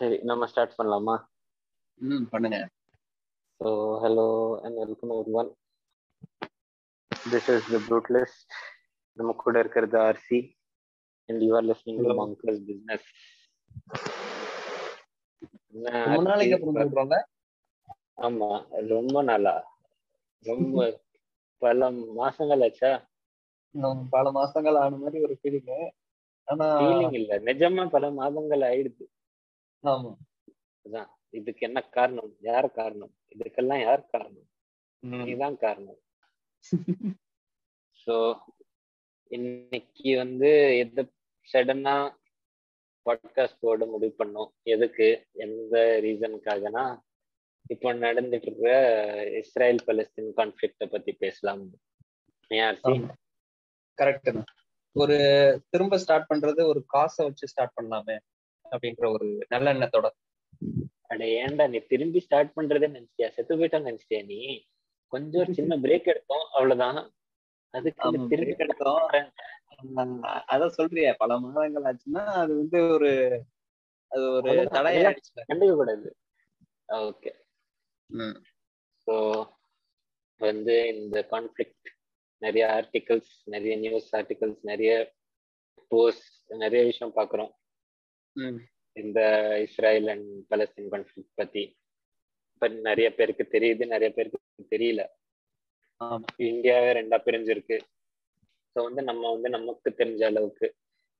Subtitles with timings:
[0.00, 1.14] சரி நம்ம ஸ்டார்ட் பண்ணலாமா?
[2.00, 2.58] ம் பண்ணுங்க.
[3.60, 3.70] So
[4.02, 4.26] hello
[4.62, 5.50] and welcome everyone
[7.26, 8.54] this is the ப்ரூட்லிஸ்ட்
[9.18, 10.40] நம்ம கூட இருக்கிறது RC
[11.28, 12.14] and you are listening to.
[12.20, 13.08] மங்கஸ்
[16.06, 17.16] ரொம்ப நாளைக்கு அப்புறம் சொல்றாங்க
[18.22, 18.50] ஆமா
[18.88, 19.54] ரொம்ப நாளா.
[20.46, 20.76] ரொம்ப
[21.62, 22.92] பல மாசங்கள் ஆச்சா?
[24.12, 25.72] பல மாசங்கள் ஆன மாதிரி ஒரு ஃபீலிங்
[26.48, 27.32] ஆனா ஃபீலிங் இல்ல.
[27.48, 29.04] நிஜமா பல மாதங்கள் ஆயிடுது.
[29.84, 30.12] ஆமா.
[30.84, 31.10] அதான்.
[31.30, 32.36] இதுக்கு என்ன காரணம்?
[32.40, 33.14] யார் காரணம்?
[33.34, 34.48] இதுக்கெல்லாம் யார் காரணம்.
[35.02, 36.00] நீதான் காரணம்.
[38.06, 38.38] ஸோ
[39.30, 41.12] இன்னைக்கு வந்து எது
[41.52, 42.14] சடனா
[43.06, 44.50] பாட்காஸ்ட் போட முடிவு பண்ணோம்.
[44.62, 45.26] எதுக்கு?
[45.32, 46.98] எந்த ரீசனுக்காகனா
[47.68, 48.70] இப்போ நடந்துட்டு இருக்கிற
[49.38, 51.70] இஸ்ரேல் பலஸ்தீன் கான்ஃபிளிக்ட பத்தி பேசலாம்.
[52.50, 52.56] சி?
[53.98, 54.42] கரெக்ட்
[54.96, 55.16] ஒரு
[55.68, 58.18] திரும்ப ஸ்டார்ட் பண்றது ஒரு காசை வச்சு ஸ்டார்ட் பண்ணலாமே.
[58.72, 60.08] அப்படின்ற ஒரு நல்ல எண்ணத்தோட
[61.10, 64.40] அட ஏன்டா நீ திரும்பி ஸ்டார்ட் பண்றதே நினைச்சியா செத்து போயிட்டா நினைச்சியா நீ?
[65.12, 66.98] கொஞ்சம் ஒரு சின்ன பிரேக் எடுத்தோம் அவ்வளவுதான்.
[67.74, 69.00] அதுக்கு திரும்பி break எடுத்தோம்.
[70.52, 73.10] அதான் சொல்றியா பல மாதங்கள் ஆச்சுன்னா அது வந்து ஒரு
[74.12, 74.52] அது ஒரு.
[74.74, 76.08] தடையாயிடுச்சு கண்டுக்க கூடாது
[77.02, 77.32] ஓகே.
[79.06, 79.14] ஸோ
[80.40, 81.88] வந்து இந்த கான்ஃப்ளிக்ட்
[82.42, 84.92] நிறைய ஆர்டிகல்ஸ் நிறைய நியூஸ் ஆர்டிகல்ஸ் நிறைய
[85.90, 87.59] போஸ்ட் நிறைய விஷயம் பார்க்குறோம் ம்.
[88.96, 89.20] இந்த
[89.64, 91.62] இஸ்ரேல் அண்ட் பலஸ்தீன் கான்ஃப்ளிக்ட் பத்தி.
[92.62, 95.02] பட் நிறைய பேருக்கு தெரியுது நிறைய பேருக்கு தெரியல.
[96.50, 97.78] இந்தியாவே ரெண்டா பிரிஞ்சிருக்கு.
[98.76, 100.66] ஸோ வந்து நம்ம வந்து நமக்கு தெரிஞ்ச அளவுக்கு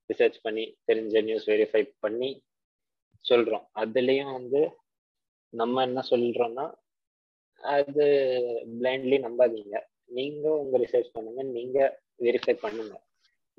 [0.09, 2.29] ரிசர்ச் பண்ணி தெரிஞ்ச நியூஸ் வெரிஃபை பண்ணி
[3.25, 3.65] சொல்றோம்.
[3.81, 4.61] அதுலயும் வந்து
[5.53, 6.65] நம்ம என்ன சொல்றோம்னா
[7.63, 8.05] அது
[8.79, 9.77] பிளைண்ட்லி நம்பாதீங்க.
[10.17, 11.77] நீங்க உங்க ரிசர்ச் பண்ணுங்க நீங்க
[12.23, 12.93] வெரிஃபை பண்ணுங்க.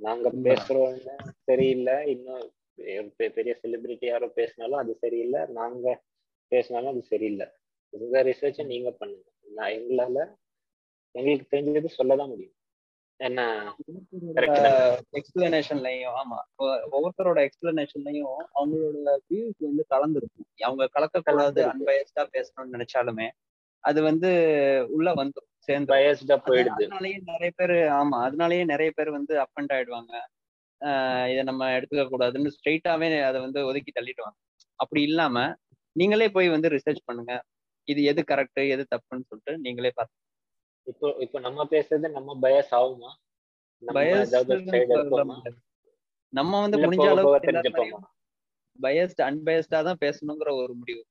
[0.00, 0.28] நாங்க.
[0.46, 1.14] பேசுறோம்னு
[1.48, 2.44] சரியில்லை இன்னும்
[3.16, 5.40] பெரிய செலிபிரிட்டி யாரோ பேசினாலும் அது சரியில்லை.
[5.50, 5.86] நாங்க
[6.52, 7.46] பேசினாலும் அது சரியில்லை.
[7.92, 9.26] உங்க ரிசர்ச்சை நீங்க பண்ணுங்க.
[9.48, 10.18] நான் எங்களால
[11.14, 12.56] எங்களுக்கு தெரிஞ்சது சொல்லதான் முடியும்.
[13.20, 13.40] என்ன
[15.12, 16.38] எக்ஸ்பிளனேஷன்லயும் ஆமா
[16.92, 20.48] ஒவ்வொருத்தரோட எக்ஸ்பிளனேஷன்லயும் அவங்களோட வியூஸ் வந்து கலந்துருக்கும்.
[20.58, 21.72] அவங்க கலக்கக்கூடாது கலந்திருக்கு.
[21.74, 23.28] அன்பயஸ்டா பேசணும்னு நினைச்சாலுமே
[23.84, 24.30] அது வந்து
[24.88, 26.84] உள்ள வந்துரும் சேர்ந்து பயஸ்டா போயிடுது.
[26.86, 30.12] அதனாலயே நிறைய பேர் ஆமா அதனாலயே நிறைய பேர் வந்து அப்பண்ட் ஆயிடுவாங்க.
[30.14, 30.28] ஆஹ்
[31.32, 34.36] இதை நம்ம எடுத்துக்க கூடாதுன்னு ஸ்ட்ரெயிட்டாவே அதை வந்து ஒதுக்கி தள்ளிடுவாங்க.
[34.80, 35.36] அப்படி இல்லாம
[35.96, 37.32] நீங்களே போய் வந்து ரிசர்ச் பண்ணுங்க.
[37.88, 40.18] இது எது கரெக்ட் எது தப்புன்னு சொல்லிட்டு நீங்களே பார்த்து
[40.86, 43.10] இப்போ இப்போ நம்ம பேசுறது நம்ம பயஸ் ஆகுமா?
[46.32, 48.00] நம்ம வந்து முடிஞ்ச அளவுக்கு
[48.78, 51.02] பயஸ்ட் அன்பயஸ்டா தான் பேசணுங்கிற ஒரு முடிவு.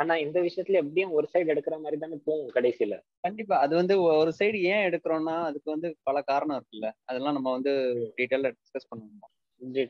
[0.00, 2.94] ஆனா இந்த விஷயத்துல எப்படியும் ஒரு சைடு எடுக்கிற மாதிரி தானே போகும் கடைசியில.
[3.20, 3.56] கண்டிப்பா.
[3.58, 6.88] அது வந்து ஒரு சைடு ஏன் எடுக்கிறோம்னா அதுக்கு வந்து பல காரணம் இருக்குல்ல.
[7.04, 7.72] அதெல்லாம் நம்ம வந்து
[8.18, 9.28] டீட்டெயிலா டிஸ்கஸ் பண்ணுவோம்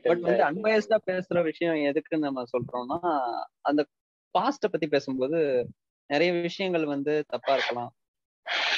[0.03, 2.99] பட் வந்து அன்பயஸ்டா பேசுற விஷயம் எதுக்குன்னு நம்ம சொல்றோம்னா
[3.61, 3.81] அந்த
[4.35, 5.39] பாஸ்ட பத்தி பேசும்போது
[6.09, 7.91] நிறைய விஷயங்கள் வந்து தப்பா இருக்கலாம்.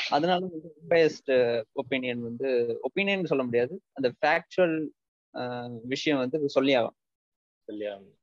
[0.09, 1.31] அதனால வந்து அன்பயஸ்ட்
[1.81, 2.49] ஒப்பீனியன் வந்து
[2.87, 3.75] ஒப்பீனியன் சொல்ல முடியாது.
[3.93, 4.75] அந்த ஃபேக்சுவல்
[5.85, 6.97] விஷயம் வந்து சொல்லி ஆகும்
[7.67, 8.17] சொல்லி ஆகணும்.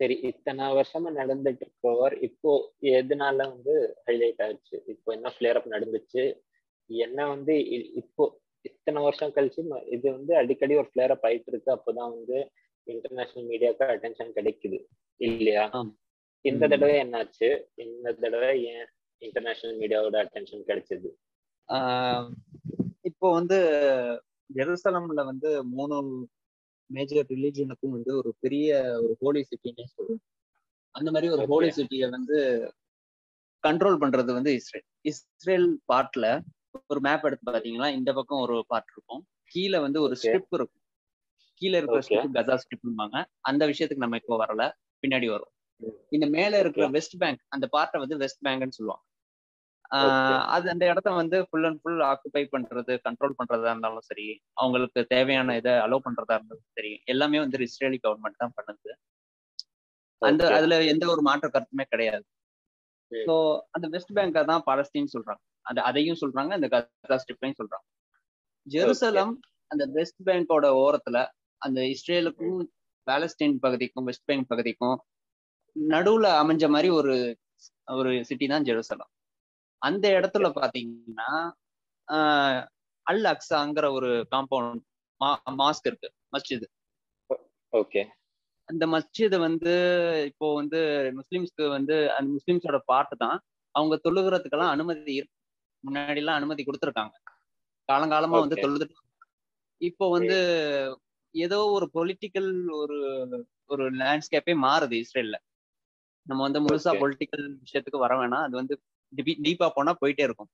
[0.00, 2.50] சரி இத்தனை வருஷமா நடந்துட்டு இருக்கவர் இப்போ
[2.98, 3.74] எதனால வந்து
[4.06, 6.24] ஹைலைட் ஆயிடுச்சு இப்போ என்ன ஃபிளேர் அப் நடந்துச்சு?
[6.90, 7.54] என்ன வந்து
[8.00, 8.24] இப்போ
[8.64, 12.38] இத்தனை வருஷம் கழிச்சு இது வந்து அடிக்கடி ஒரு ஃபிளேர் அப் ஆயிட்டு இருக்கு அப்போதான் வந்து
[12.86, 14.78] இன்டர்நேஷனல் மீடியாவுக்கு அட்டென்ஷன் கிடைக்குது
[15.20, 15.64] இல்லையா.
[16.44, 16.62] இந்த.
[16.68, 17.48] தடவை என்னாச்சு?
[17.76, 18.86] இந்த தடவை ஏன்
[19.22, 21.08] இன்டர்நேஷனல் மீடியாவோட அட்டென்ஷன் கிடைச்சது?
[23.00, 23.58] இப்போ வந்து
[24.54, 25.96] ஜெருசலம்ல வந்து மூணு
[26.90, 28.68] மேஜர் ரிலீஜனுக்கும் வந்து ஒரு பெரிய
[28.98, 30.22] ஒரு ஹோலி சிட்டினே சொல்லுவோம்
[30.94, 31.44] அந்த மாதிரி ஒரு.
[31.50, 32.36] ஹோலி சிட்டியை வந்து
[33.64, 36.26] கண்ட்ரோல் பண்றது வந்து இஸ்ரேல் இஸ்ரேல் பார்ட்ல
[36.88, 39.22] ஒரு மேப் எடுத்து பாத்தீங்கன்னா இந்த பக்கம் ஒரு பார்ட் இருக்கும்
[39.52, 40.14] கீழே வந்து ஒரு.
[40.20, 40.84] ஸ்ட்ரிப் இருக்கும்
[41.60, 42.00] கீழே இருக்கிற.
[42.06, 44.64] ஸ்ட்ரிப் கசா ஸ்ட்ரிப்பாங்க அந்த விஷயத்துக்கு நம்ம இப்போ வரல
[45.02, 45.96] பின்னாடி வரும் ம்.
[46.12, 46.86] இந்த மேல இருக்கிற.
[46.96, 49.04] வெஸ்ட் பேங்க் அந்த பார்ட்டை வந்து வெஸ்ட் பேங்க்னு சொல்லுவாங்க
[49.90, 55.54] அது அந்த இடத்த வந்து ஃபுல் அண்ட் ஃபுல் ஆக்குபை பண்றது கண்ட்ரோல் பண்றதா இருந்தாலும் சரி அவங்களுக்கு தேவையான
[55.56, 58.90] இதை அலோவ் பண்றதா இருந்தாலும் சரி எல்லாமே வந்து இஸ்ரேலி கவர்மெண்ட் தான் பண்ணுது.
[60.22, 60.42] அந்த.
[60.56, 62.24] அதுல எந்த ஒரு மாற்று கருத்துமே கிடையாது.
[63.10, 63.34] ஸோ
[63.70, 65.42] அந்த வெஸ்ட் பேங்கை தான் பாலஸ்தீன் சொல்றாங்க.
[65.66, 67.86] அந்த அதையும் சொல்றாங்க அந்த கசா ஸ்ட்ரிப்பையும் சொல்றாங்க.
[68.66, 69.34] ஜெருசலம்
[69.70, 71.18] அந்த வெஸ்ட் பேங்கோட ஓரத்துல
[71.62, 72.58] அந்த இஸ்ரேலுக்கும்
[73.06, 74.96] பாலஸ்தீன் பகுதிக்கும் வெஸ்ட் பேங்க் பகுதிக்கும்
[75.76, 77.14] நடுவுல அமைஞ்ச மாதிரி ஒரு
[77.88, 79.10] ஒரு சிட்டி தான் ஜெருசலம்
[79.82, 81.30] அந்த இடத்துல பாத்தீங்கன்னா
[83.06, 84.82] அல் அக்ஸாங்கிற ஒரு காம்பவுண்ட்
[85.60, 86.66] மாஸ்க் இருக்கு மஸ்ஜித்.
[87.72, 88.02] ஓகே.
[88.68, 89.72] அந்த மஸ்ஜித் வந்து
[90.30, 90.80] இப்போ வந்து
[91.18, 93.38] முஸ்லிம்ஸ்க்கு வந்து அந்த முஸ்லிம்ஸோட பாட்டு தான்.
[93.74, 95.14] அவங்க தொழுகிறதுக்கெல்லாம் அனுமதி
[95.84, 97.14] முன்னாடி எல்லாம் அனுமதி கொடுத்துருக்காங்க.
[97.88, 98.56] காலங்காலமா வந்து.
[98.64, 98.96] தொழுதுட்டு
[99.80, 100.36] இப்போ வந்து
[101.34, 102.50] ஏதோ ஒரு பொலிட்டிக்கல்
[102.80, 102.96] ஒரு
[103.70, 105.36] ஒரு லேண்ட்ஸ்கேப்பே மாறுது இஸ்ரேல்ல.
[106.26, 106.92] நம்ம வந்து முழுசா.
[107.02, 108.44] பொலிட்டிக்கல் விஷயத்துக்கு வர வேணாம்.
[108.46, 108.74] அது வந்து
[109.44, 110.50] டீப்பா போனா போயிட்டே இருக்கும்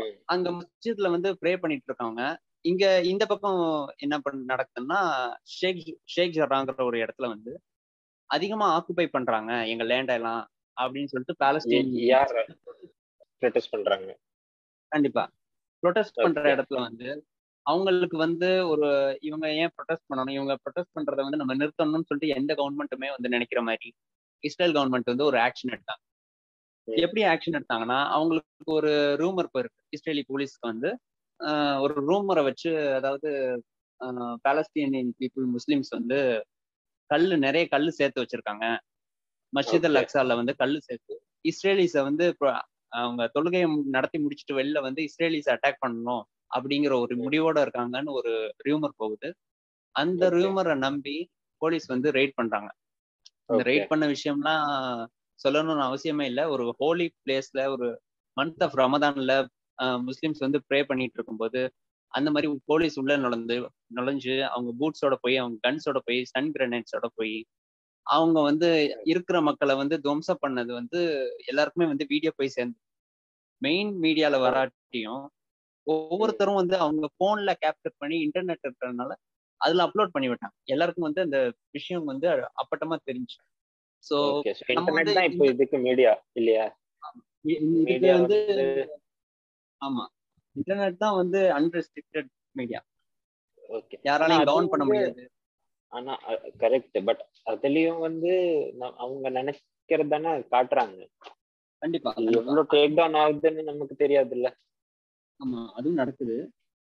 [0.00, 0.14] ம்.
[0.26, 2.22] அங்க மஸ்ஜித்ல வந்து ப்ரே பண்ணிட்டு இருக்காங்க
[2.64, 3.60] இங்க இந்த பக்கம்
[3.98, 4.98] என்ன பண்ண நடக்குதுன்னா
[5.54, 7.52] ஷேக் ஷேக் ஜராங்கிற ஒரு இடத்துல வந்து
[8.30, 10.42] அதிகமா ஆக்குபை பண்றாங்க எங்க லேண்ட் எல்லாம்
[10.76, 12.34] அப்படின்னு சொல்லிட்டு பாலஸ்தீன் யார்
[13.42, 14.10] ப்ரொடெஸ்ட் பண்றாங்க
[14.92, 15.24] கண்டிப்பா
[15.82, 16.40] ப்ரொடெஸ்ட் பண்ற.
[16.54, 17.08] இடத்துல வந்து
[17.66, 18.88] அவங்களுக்கு வந்து ஒரு
[19.20, 23.60] இவங்க ஏன் ப்ரொடெஸ்ட் பண்ணணும் இவங்க ப்ரொடெஸ்ட் பண்றதை வந்து நம்ம நிறுத்தணும்னு சொல்லிட்டு எந்த கவர்மெண்ட்டுமே வந்து நினைக்கிற
[23.62, 23.88] மாதிரி
[24.42, 26.02] இஸ்ரேல் கவர்மெண்ட் வந்து ஒரு ஆக்ஷன் எடுத்தாங்க.
[26.88, 28.48] எப்படி ஆக்ஷன் எடுத்தாங்கன்னா அவங்களுக்கு
[28.78, 30.90] ஒரு ரூமர் போயிருக்கு இஸ்ரேலி போலீஸ்க்கு வந்து
[31.84, 33.30] ஒரு ரூமரை வச்சு அதாவது
[34.44, 36.18] பாலஸ்தீனியன் பீப்புள் முஸ்லிம்ஸ் வந்து
[37.10, 38.66] கல்லு நிறைய கல்லு சேர்த்து வச்சிருக்காங்க
[39.52, 40.00] மஸ்ஜித் அல்.
[40.00, 42.48] அக்சால வந்து கல்லு சேர்த்து இஸ்ரேலிஸை வந்து இப்போ
[42.92, 48.32] அவங்க தொழுகையை நடத்தி முடிச்சுட்டு வெளில வந்து இஸ்ரேலிஸ் அட்டாக் பண்ணணும் அப்படிங்கிற ஒரு முடிவோட இருக்காங்கன்னு ஒரு
[48.66, 49.28] ரியூமர் போகுது
[49.94, 50.22] அந்த.
[50.36, 51.16] ரியூமரை நம்பி
[51.62, 52.68] போலீஸ் வந்து ரெய்ட் பண்றாங்க
[53.48, 53.62] இந்த.
[53.68, 54.66] ரெய்ட் பண்ண விஷயம்லாம்
[55.40, 56.44] சொல்லணும்னு அவசியமே இல்லை.
[56.54, 57.88] ஒரு ஹோலி பிளேஸ்ல ஒரு
[58.36, 59.34] மந்த் ஆஃப் ரமதான்ல
[60.08, 61.60] முஸ்லிம்ஸ் வந்து ப்ரே பண்ணிட்டு இருக்கும்போது
[62.14, 63.56] அந்த மாதிரி போலீஸ் உள்ள நுழைந்து
[63.96, 67.36] நுழைஞ்சு அவங்க பூட்ஸோட போய் அவங்க கன்ஸோட போய் சன் கிரனேட்ஸோட போய்
[68.06, 68.68] அவங்க வந்து
[69.12, 71.00] இருக்கிற மக்களை வந்து துவம்சம் பண்ணது வந்து
[71.46, 72.78] எல்லாருக்குமே வந்து வீடியோ போய் சேர்ந்து.
[73.62, 75.24] மெயின் மீடியால வராட்டியும்
[75.86, 79.12] ஒவ்வொருத்தரும் வந்து அவங்க போன்ல கேப்சர் பண்ணி இன்டர்நெட் இருக்கிறதுனால
[79.60, 80.56] அதுல அப்லோட் பண்ணி விட்டாங்க.
[80.66, 81.38] எல்லாருக்கும் வந்து அந்த
[81.76, 82.28] விஷயம் வந்து
[82.62, 83.38] அப்பட்டமா தெரிஞ்சு
[84.06, 86.66] வந்து இன்டர்நெட் தான் இப்போ இதுக்கு மீடியா இல்லையா?
[87.86, 88.38] மீடியா வந்து
[89.80, 90.04] ஆமா.
[90.56, 92.80] இன்டர்நெட் தான் வந்து அன்ரெஸ்ட்ரிக்டட் மீடியா
[93.70, 95.22] ஓகே யாராலையும் கவுன் பண்ண முடியாது.
[95.92, 96.12] ஆனா
[96.62, 98.32] கரெக்ட் பட் அதுலயும் வந்து
[98.98, 100.98] அவங்க நினைக்கிறது தானே காட்டுறாங்க.
[101.82, 104.48] கண்டிப்பா எவ்வளவு டேக் டவுன் ஆகுதுன்னு நமக்கு தெரியாதுல்ல.
[105.40, 106.36] ஆமா அதுவும் நடக்குது.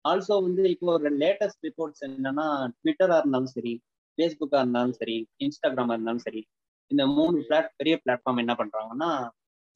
[0.05, 3.72] ஆல்சோ வந்து இப்போ ஒரு லேட்டஸ்ட் ரிப்போர்ட்ஸ் என்னன்னா ட்விட்டரா இருந்தாலும் சரி
[4.19, 6.43] ஃபேஸ்புக்கா இருந்தாலும் சரி இன்ஸ்டாகிராமா இருந்தாலும் சரி
[6.90, 9.10] இந்த மூணு பிளாட் பெரிய பிளாட்ஃபார்ம் என்ன பண்றாங்கன்னா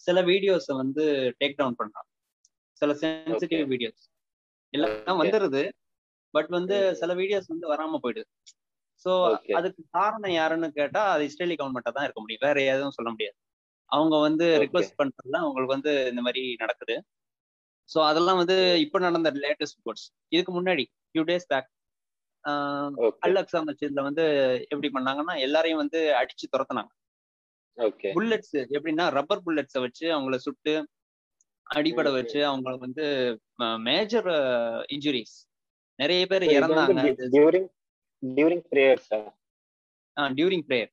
[0.00, 1.04] சில வீடியோஸை வந்து
[1.40, 2.08] டேக் டவுன் பண்றாங்க
[2.82, 3.64] சில சென்சிட்டிவ்.
[3.72, 4.02] வீடியோஸ்
[4.74, 5.20] எல்லாம்.
[5.20, 5.62] வந்துருது
[6.34, 6.76] பட் வந்து.
[7.00, 8.28] சில வீடியோஸ் வந்து வராம போயிடுது
[9.06, 9.10] ஸோ.
[9.58, 13.36] அதுக்கு காரணம் யாருன்னு கேட்டா அது இஸ்ரேலி கவர்மெண்ட்டா தான் இருக்க முடியும் வேற எதுவும் சொல்ல முடியாது
[13.92, 14.46] அவங்க வந்து.
[14.64, 16.96] ரிக்வெஸ்ட் பண்றதுல அவங்களுக்கு வந்து இந்த மாதிரி நடக்குது
[17.88, 21.68] ஸோ அதெல்லாம் வந்து இப்போ நடந்த லேட்டஸ்ட் ரிப்போர்ட்ஸ் இதுக்கு முன்னாடி few days back
[23.26, 24.24] Al Aqsa மஸ்ஜித்ல வந்து
[24.68, 26.92] எப்படி பண்ணாங்கன்னா எல்லாரையும் வந்து அடிச்சு துரத்துனாங்க.
[28.16, 30.74] புல்லட்ஸ் எப்படின்னா ரப்பர் புல்லட்ஸை வச்சு அவங்கள சுட்டு
[31.66, 33.04] அடிபட வச்சு அவங்கள வந்து
[33.88, 34.28] மேஜர்
[34.96, 35.36] இன்ஜுரிஸ்
[35.98, 37.00] நிறைய பேர் இறந்தாங்க.
[38.22, 39.18] டியூரிங் பிரேயர்ஸா
[40.16, 40.90] டியூரிங் ப்ரேயர்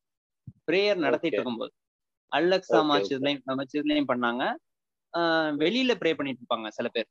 [0.68, 1.38] ப்ரேயர் நடத்திட்டு.
[1.38, 1.72] இருக்கும்போது.
[2.32, 2.80] Al Aqsa.
[2.92, 4.44] மஸ்ஜித்லையும் மஸ்ஜித்லையும் பண்ணாங்க.
[5.64, 7.08] வெளியில ப்ரே பண்ணிட்டு இருப்பாங்க சில பேர்.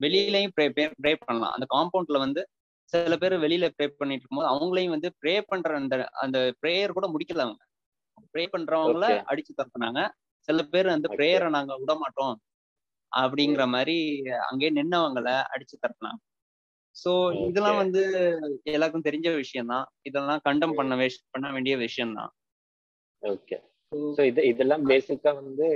[0.00, 0.66] வெளியிலயும் ப்ரே
[1.02, 1.54] ப்ரே பண்ணலாம்.
[1.56, 2.42] அந்த காம்பவுண்ட்ல வந்து
[2.92, 5.94] சில பேர் வெளியில ப்ரே பண்ணிட்டு இருக்கும்போது அவங்களையும் வந்து ப்ரே பண்ற அந்த
[6.24, 7.62] அந்த ப்ரேயர் கூட முடிக்கல அவங்க.
[8.34, 9.06] ப்ரே பண்றவங்கள.
[9.30, 10.00] அடிச்சு தரத்துனாங்க.
[10.48, 11.08] சில பேர் அந்த.
[11.16, 12.34] ப்ரேயரை நாங்க விட மாட்டோம்
[13.12, 13.96] அப்படிங்கிற மாதிரி
[14.48, 16.20] அங்கேயே நின்னவங்கள அடிச்சு தரத்துனாங்க.
[16.96, 17.10] சோ
[17.42, 17.80] இதெல்லாம்.
[17.82, 18.02] வந்து
[18.72, 20.76] எல்லாருக்கும் தெரிஞ்ச விஷயம் தான் இதெல்லாம் கண்டம்.
[20.78, 20.94] பண்ண
[21.34, 22.32] பண்ண வேண்டிய விஷயம் தான்
[23.22, 23.56] ஓகே
[24.16, 25.66] ஸோ இது இதெல்லாம் பேசிக்கா வந்து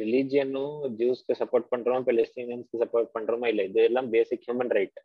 [0.00, 3.46] ரிலீஜியனும் ஜூஸ்க்கு சப்போர்ட் பண்றோம் பெலஸ்தீனியன்ஸ்க்கு சப்போர்ட் பண்றோமா?
[3.52, 4.98] இல்ல இது எல்லாம் basic human right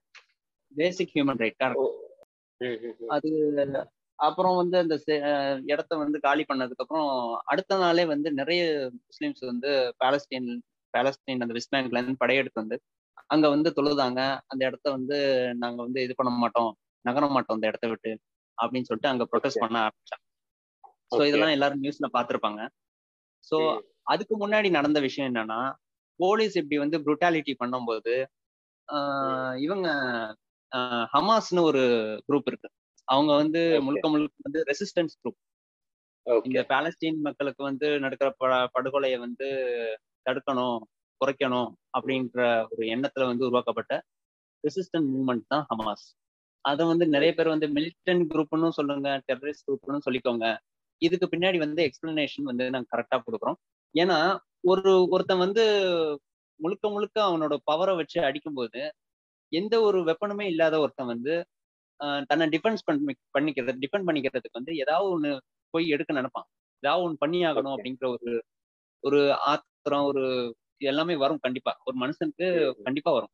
[0.76, 1.64] basic human right
[3.16, 3.30] அது
[4.20, 4.96] அப்புறம் வந்து அந்த
[5.66, 7.10] இடத்த வந்து காலி பண்ணதுக்கு அப்புறம்
[7.46, 8.62] அடுத்த நாளே வந்து நிறைய
[9.08, 10.48] முஸ்லிம்ஸ் வந்து பாலஸ்தீன்
[10.94, 12.78] பாலஸ்தீன் அந்த வெஸ்ட் பேங்க்ல இருந்து படையெடுத்து வந்து
[13.30, 14.22] அங்க வந்து தொழுதாங்க.
[14.52, 15.18] அந்த இடத்த வந்து
[15.56, 16.72] நாங்க வந்து இது பண்ண மாட்டோம்.
[17.06, 18.12] நகர மாட்டோம் அந்த இடத்த விட்டு
[18.58, 19.64] அப்படின்னு சொல்லிட்டு அங்க ப்ரொடெஸ்ட் Okay.
[19.66, 20.24] பண்ண ஆரம்பிச்சாங்க.
[21.10, 21.20] ஸோ.
[21.30, 22.62] இதெல்லாம் எல்லாரும் நியூஸ்ல பார்த்திருப்பாங்க.
[23.44, 23.58] ஸோ
[24.06, 25.60] அதுக்கு முன்னாடி நடந்த விஷயம் என்னன்னா
[26.20, 28.14] போலீஸ் இப்படி வந்து புருட்டாலிட்டி பண்ணும்போது
[29.58, 29.88] இவங்க
[31.14, 31.80] ஹமாஸ்னு ஒரு
[32.28, 32.70] குரூப் இருக்கு.
[33.04, 33.82] அவங்க வந்து.
[33.82, 39.46] முழுக்க முழுக்க வந்து ரெசிஸ்டன்ஸ் குரூப் இந்த பாலஸ்தீன் மக்களுக்கு வந்து நடக்கிற ப- படுகொலையை வந்து
[40.30, 40.80] தடுக்கணும்
[41.26, 44.04] குறைக்கணும் அப்படின்ற ஒரு எண்ணத்துல வந்து உருவாக்கப்பட்ட
[44.44, 46.20] ரெசிஸ்டன்ட் மூவ்மெண்ட் தான் ஹமாஸ்.
[46.62, 50.58] அதை வந்து நிறைய பேர் வந்து மிலிட்டன்ட் குரூப்னு சொல்லுங்க டெரரிஸ்ட் குரூப்னு சொல்லிக்கோங்க.
[50.98, 53.56] இதுக்கு பின்னாடி வந்து எக்ஸ்பிளனேஷன் வந்து நாங்க கரெக்டா கொடுக்குறோம்.
[53.94, 55.82] ஏன்னா ஒரு ஒருத்தன் வந்து
[56.56, 58.94] முழுக்க முழுக்க அவனோட பவரை வச்சு அடிக்கும்போது
[59.52, 61.34] எந்த ஒரு வெப்பனுமே இல்லாத ஒருத்தன் வந்து
[62.30, 65.32] தன்னை டிஃபென்ஸ் பண்ணி பண்ணிக்கிறது டிஃபெண்ட் பண்ணிக்கிறதுக்கு வந்து ஏதாவது ஒண்ணு
[65.74, 66.48] போய் எடுக்க நினைப்பான்
[66.84, 67.76] ஏதாவது ஒண்ணு பண்ணி ஆகணும்.
[67.76, 68.32] அப்படிங்கிற ஒரு
[69.04, 69.20] ஒரு
[69.52, 70.24] ஆத்திரம் ஒரு
[70.82, 72.48] எல்லாமே வரும் கண்டிப்பா ஒரு மனுஷனுக்கு.
[72.88, 73.34] கண்டிப்பா வரும்.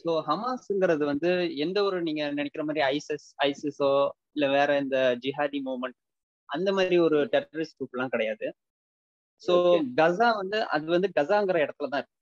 [0.00, 1.30] ஸோ ஹமாஸ்ங்கிறது வந்து
[1.64, 3.90] எந்த ஒரு நீங்க நினைக்கிற மாதிரி ஐசஸ் ஐசிஸோ
[4.34, 5.98] இல்ல வேற இந்த ஜிஹாதி மூவ்மெண்ட்
[6.48, 8.46] அந்த மாதிரி ஒரு டெரரிஸ்ட் குரூப் எல்லாம் கிடையாது
[9.42, 9.54] ஸோ.
[9.98, 12.16] கசா வந்து அது வந்து கசாங்கிற இடத்துல தான் இருக்கு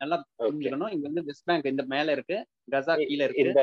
[0.00, 0.92] நல்லா புரிஞ்சுக்கணும்.
[0.94, 2.36] இங்க வந்து வெஸ்ட் பேங்க் இந்த மேல இருக்கு
[2.74, 3.44] கசா கீழே இருக்கு.
[3.46, 3.62] இந்த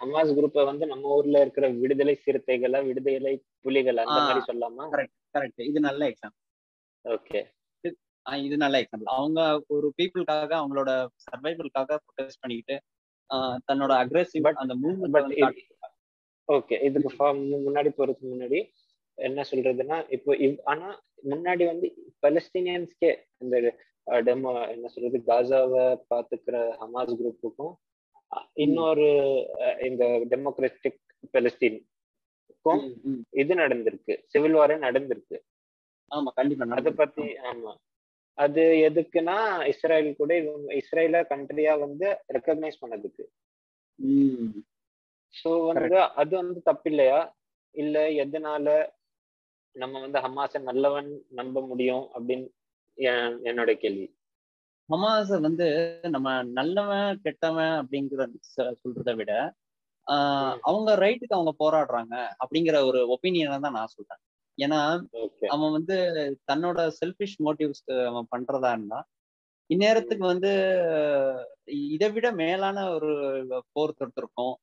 [0.00, 3.34] ஹமாஸ் குரூப்பை வந்து நம்ம ஊர்ல இருக்கிற விடுதலை சிறுத்தைகளா விடுதலை
[3.64, 4.18] புலிகள் அந்த.
[4.20, 4.86] மாதிரி சொல்லலாமா
[5.34, 6.40] கரெக்ட் இது நல்ல எக்ஸாம்பிள்
[7.04, 7.40] ஓகே
[8.46, 9.40] இது நல்ல எக்ஸாம்பிள் அவங்க
[9.76, 10.90] ஒரு பீப்புளுக்காக அவங்களோட
[11.24, 12.76] சர்வைவலுக்காக ப்ரொடெஸ்ட் பண்ணிக்கிட்டு
[13.68, 15.60] தன்னோட அக்ரெசிவ் அந்த மூவ்மெண்ட்
[16.48, 17.10] ஓகே இதுக்கு
[17.66, 18.58] முன்னாடி போறதுக்கு முன்னாடி
[19.22, 20.88] என்ன சொல்றதுன்னா இப்போ இவ்- ஆனா
[21.24, 21.86] முன்னாடி வந்து
[22.22, 23.10] பலஸ்தீனியன்ஸ்க்கே
[23.40, 23.56] இந்த
[24.22, 27.74] டெமோ என்ன சொல்றது காசாவை பாத்துக்கிற ஹமாஸ் குரூப்புக்கும்
[28.56, 29.08] இன்னொரு
[29.86, 31.00] இந்த டெமோக்ராட்டிக்
[31.34, 33.22] பலஸ்தீனுக்கும் ம், ம்.
[33.34, 35.38] இது நடந்திருக்கு சிவில் வாரே நடந்திருக்கு
[36.10, 36.90] ஆமா கண்டிப்பா அத.
[36.96, 37.72] பத்தி ஆமா
[38.38, 39.36] அது எதுக்குன்னா
[39.70, 43.24] இஸ்ரேல் கூட இவங்க இஸ்ரேல கண்ட்ரியா வந்து ரெக்கக்னைஸ் பண்ணதுக்கு.
[45.34, 47.20] சோ வந்து அது வந்து தப்பில்லையா
[47.74, 48.66] இல்ல எதனால
[49.72, 52.48] நம்ம வந்து ஹமாஸ நல்லவன் நம்ப முடியும் அப்படின்னு
[52.96, 54.16] என்- என்னோட கேள்வி.
[54.92, 59.54] ஹமாஸ வந்து நம்ம நல்லவன் கெட்டவன் அப்படிங்கிற சொல்றதை விட.
[60.60, 62.14] அவங்க ரைட்டுக்கு அவங்க போராடுறாங்க
[62.44, 64.18] அப்படிங்கிற ஒரு ஒப்பீனியனை தான் நான் சொல்றேன்.
[64.62, 65.06] ஏன்னா
[65.46, 65.94] அவன் வந்து
[66.52, 69.06] தன்னோட செல்ஃபிஷ் மோட்டிவ்ஸ்க்கு அவன் பண்றதா இருந்தா
[69.74, 70.52] இந்நேரத்துக்கு வந்து
[71.64, 74.54] இதை விட மேலான ஒரு போர் தொடுத்திருக்கும்.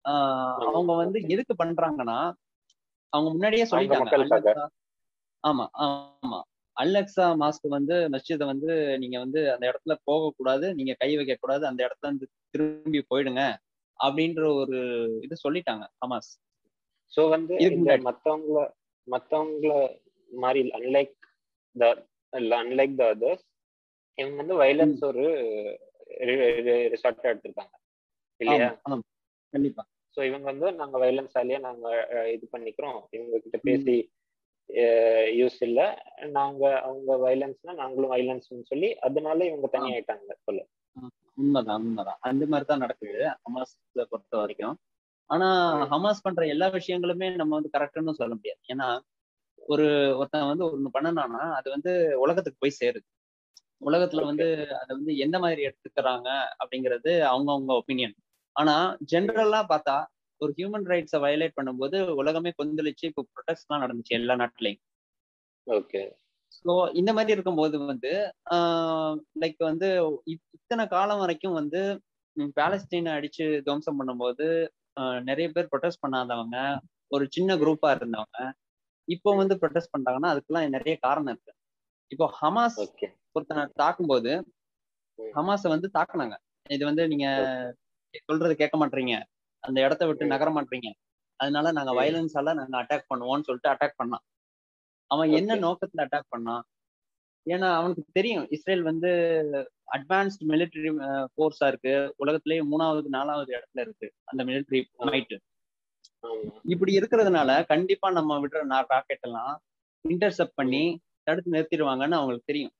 [0.00, 2.32] அவங்க வந்து எதுக்கு பண்றாங்கன்னா
[3.12, 4.10] அவங்க முன்னாடியே சொல்லிட்டாங்க.
[5.44, 6.38] ஆமா ஆமா.
[6.76, 11.80] அலெக்சா மாஸ்க் வந்து மஸ்ஜிதை வந்து நீங்க வந்து அந்த இடத்துல போகக்கூடாது நீங்க கை வைக்க கூடாது அந்த
[11.86, 13.42] இடத்துல இருந்து திரும்பி போயிடுங்க
[14.00, 14.78] அப்படின்ற ஒரு
[15.22, 16.30] இது சொல்லிட்டாங்க ஹமாஸ்.
[17.12, 17.54] சோ வந்து.
[18.06, 18.60] மத்தவங்கள
[19.08, 19.72] மத்தவங்கள
[20.30, 21.16] மாதிரி unlike
[21.76, 21.84] the
[22.60, 23.44] unlike the others
[24.18, 25.24] இவங்க வந்து வயலன்ஸ் ஒரு
[26.94, 27.74] ரிசார்ட்டா எடுத்திருக்காங்க.
[28.40, 28.68] இல்லையா?
[29.52, 29.84] கண்டிப்பா.
[30.16, 32.98] சோ இவங்க வந்து நாங்க வயலன்ஸாலேயே நாங்க அஹ், இது பண்ணிக்கிறோம்.
[33.12, 33.96] இவங்க கிட்ட பேசி
[35.36, 35.80] யூஸ் இல்ல.
[36.34, 40.60] நாங்க அவங்க வயலன்ஸ்னா நாங்களும் வயலன்ஸ்னு சொல்லி அதனால இவங்க தனி ஆயிட்டாங்க சொல்ல
[41.38, 42.18] உண்மைதான் உண்மைதான்.
[42.28, 43.72] அந்த மாதிரி தான் நடக்குது ஹமாஸ்
[44.10, 44.74] பொறுத்த வரைக்கும்.
[45.30, 45.48] ஆனா.
[45.92, 48.60] ஹமாஸ் பண்ற எல்லா விஷயங்களுமே நம்ம வந்து கரெக்ட்னு சொல்ல முடியாது.
[48.68, 48.88] ஏன்னா
[49.68, 49.86] ஒரு
[50.18, 51.92] ஒருத்தன் வந்து ஒண்ணு பண்ணனானா அது வந்து
[52.22, 53.06] உலகத்துக்கு போய் சேருது.
[53.82, 54.24] உலகத்துல.
[54.30, 54.46] வந்து
[54.80, 56.28] அதை வந்து எந்த மாதிரி எடுத்துக்கிறாங்க
[56.60, 58.16] அப்படிங்கிறது அவங்கவங்க ஒப்பீனியன்
[58.56, 58.74] ஆனா
[59.12, 59.96] ஜென்ரலா பார்த்தா
[60.40, 64.80] ஒரு ஹியூமன் ரைட்ஸை வயலேட் பண்ணும்போது உலகமே கொந்தளிச்சு இப்போ ப்ரொடெஸ்ட் எல்லாம் நடந்துச்சு எல்லா நாட்டுலயும்.
[65.66, 66.02] ஓகே.
[66.58, 68.10] ஸோ இந்த மாதிரி இருக்கும்போது வந்து
[69.40, 69.88] லைக் வந்து
[70.26, 71.80] இத்- இத்தனை காலம் வரைக்கும் வந்து
[72.36, 74.46] ம், பாலஸ்தீனை அடிச்சு துவம்சம் பண்ணும்போது
[75.22, 76.58] நிறைய பேர் ப்ரொடெஸ்ட் பண்ணாதவங்க
[77.10, 78.38] ஒரு சின்ன குரூப்பா இருந்தவங்க
[79.08, 81.52] இப்போ வந்து ப்ரொடெஸ்ட் பண்றாங்கன்னா அதுக்கெல்லாம் நிறைய காரணம் இருக்கு.
[82.10, 82.78] இப்போ ஹமாஸ்
[83.36, 84.32] ஒருத்தனை தாக்கும்போது.
[85.18, 86.34] ஹமாஸை வந்து தாக்குனாங்க.
[86.70, 87.26] இது வந்து நீங்க
[88.22, 89.14] சொல்றது கேட்க மாட்டீங்க
[89.64, 90.24] அந்த இடத்த விட்டு.
[90.26, 90.88] நகர மாட்டீங்க
[91.40, 91.92] அதனால நாங்க.
[91.98, 94.24] வயலன்ஸால நாங்க அட்டாக் பண்ணுவோம்னு சொல்லிட்டு அட்டாக் பண்ணான்
[95.10, 95.56] அவன் என்ன.
[95.64, 96.62] நோக்கத்துல அட்டாக் பண்ணான்
[97.46, 99.10] ஏன்னா அவனுக்கு தெரியும் இஸ்ரேல் வந்து
[99.88, 100.90] அட்வான்ஸ்டு மிலிட்டரி
[101.32, 105.06] ஃபோர்ஸா இருக்கு உலகத்திலேயே மூணாவது நாலாவது இடத்துல இருக்கு அந்த மிலிட்டரி ஆ.
[105.06, 105.34] மைட்
[106.24, 109.54] ஆமா இப்படி இருக்கிறதுனால கண்டிப்பா நம்ம விடுற ராக்கெட் எல்லாம்
[110.04, 110.82] இன்டர்செப்ட் பண்ணி
[111.26, 112.72] தடுத்து நிறுத்திடுவாங்கன்னு அவங்களுக்கு தெரியும்.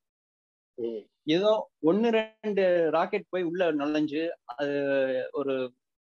[1.27, 1.51] ஏதோ
[1.81, 4.21] ஒன்னு ரெண்டு ராக்கெட் போய் உள்ள நுழைஞ்சு
[4.55, 4.73] அது
[5.31, 5.53] ஒரு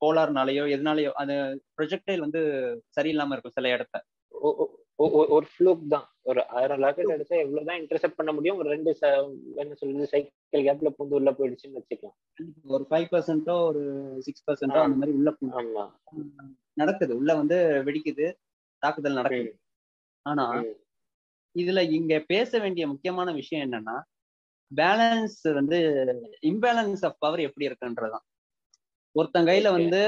[0.00, 1.34] கோளாறுனாலயோ எதனாலயோ அந்த
[1.76, 2.40] ப்ரொஜெக்டைல் வந்து
[2.96, 3.96] சரியில்லாம இருக்கும் சில இடத்த.
[5.32, 6.06] ஒரு ஃப்ளூக் தான்.
[6.22, 8.58] ஒரு ஆயிரம் ராக்கெட் அடிச்சா எவ்வளவுதான் இன்டர்செப்ட் பண்ண முடியும்?
[8.58, 8.90] ஒரு ரெண்டு
[9.56, 12.16] என்ன சொல்றது சைக்கிள் கேப்ல பூந்து உள்ள போயிடுச்சுன்னு வச்சுக்கலாம்.
[12.66, 13.82] ஒரு ஃபைவ் பர்சன்ட்டோ ஒரு
[14.18, 15.30] சிக்ஸ் பர்சன்ட்டோ அந்த மாதிரி உள்ள
[16.76, 17.12] நடக்குது.
[17.16, 18.26] உள்ள வந்து வெடிக்குது.
[18.82, 19.52] தாக்குதல் நடக்குது.
[20.26, 20.46] ஆனா.
[21.56, 23.96] இதுல இங்க பேச வேண்டிய முக்கியமான விஷயம் என்னன்னா
[24.70, 25.78] பேலன்ஸ் வந்து
[26.42, 28.24] இம்பேலன்ஸ் ஆஃப் பவர் எப்படி இருக்குன்றதுதான்.
[29.14, 29.68] ஒருத்தன் கையில.
[29.72, 30.00] வந்து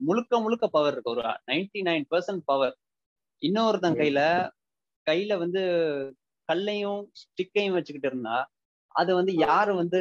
[0.00, 1.10] முழுக்க முழுக்க பவர் இருக்கு.
[1.10, 2.76] ஒரு நைன்டி நைன் பர்சன்ட் பவர்
[3.42, 3.98] இன்னொருத்தன்.
[4.00, 4.20] கையில
[5.06, 5.62] கையில வந்து
[6.48, 8.36] கல்லையும் ஸ்டிக்கையும் வச்சுக்கிட்டு இருந்தா
[8.94, 10.00] அது வந்து யாரு வந்து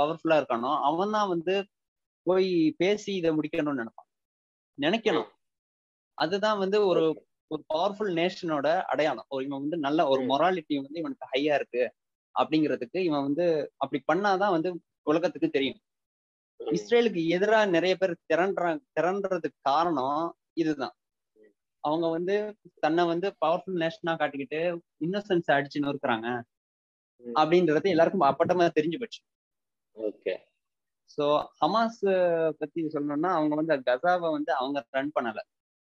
[0.00, 1.54] பவர்ஃபுல்லா இருக்கானோ அவன் தான் வந்து
[2.26, 2.48] போய்
[2.78, 4.08] பேசி இதை முடிக்கணும்னு நினைப்பான்.
[4.78, 5.30] நினைக்கணும்.
[6.18, 7.04] அதுதான் வந்து ஒரு
[7.50, 9.26] ஒரு பவர்ஃபுல் நேஷனோட அடையாளம்.
[9.28, 10.22] ஒரு இவன் வந்து நல்ல ஒரு.
[10.32, 11.82] மொராலிட்டி வந்து இவனுக்கு ஹையா இருக்கு.
[12.34, 14.70] அப்படிங்கிறதுக்கு இவன் வந்து அப்படி பண்ணாதான் வந்து
[15.06, 15.80] உலகத்துக்கு தெரியும்.
[16.60, 20.20] இஸ்ரேலுக்கு எதிரா நிறைய பேர் திரண்டுறாங்க திரண்டுறதுக்கு காரணம்
[20.56, 20.94] இதுதான்
[21.84, 22.34] அவங்க வந்து
[22.82, 24.60] தன்னை வந்து பவர்ஃபுல் நேஷனா காட்டிக்கிட்டு
[25.00, 26.28] இன்னசென்ஸ் அடிச்சு நொறுக்குறாங்க
[27.24, 27.34] ம்.
[27.34, 29.20] அப்படின்றது எல்லாருக்கும் அப்பட்டமா தெரிஞ்சு போச்சு
[29.96, 30.34] ஓகே
[31.10, 31.24] ஸோ
[31.58, 32.00] ஹமாஸ்
[32.58, 35.42] பத்தி சொல்லணும்னா அவங்க வந்து கசாவை வந்து அவங்க ரன் பண்ணல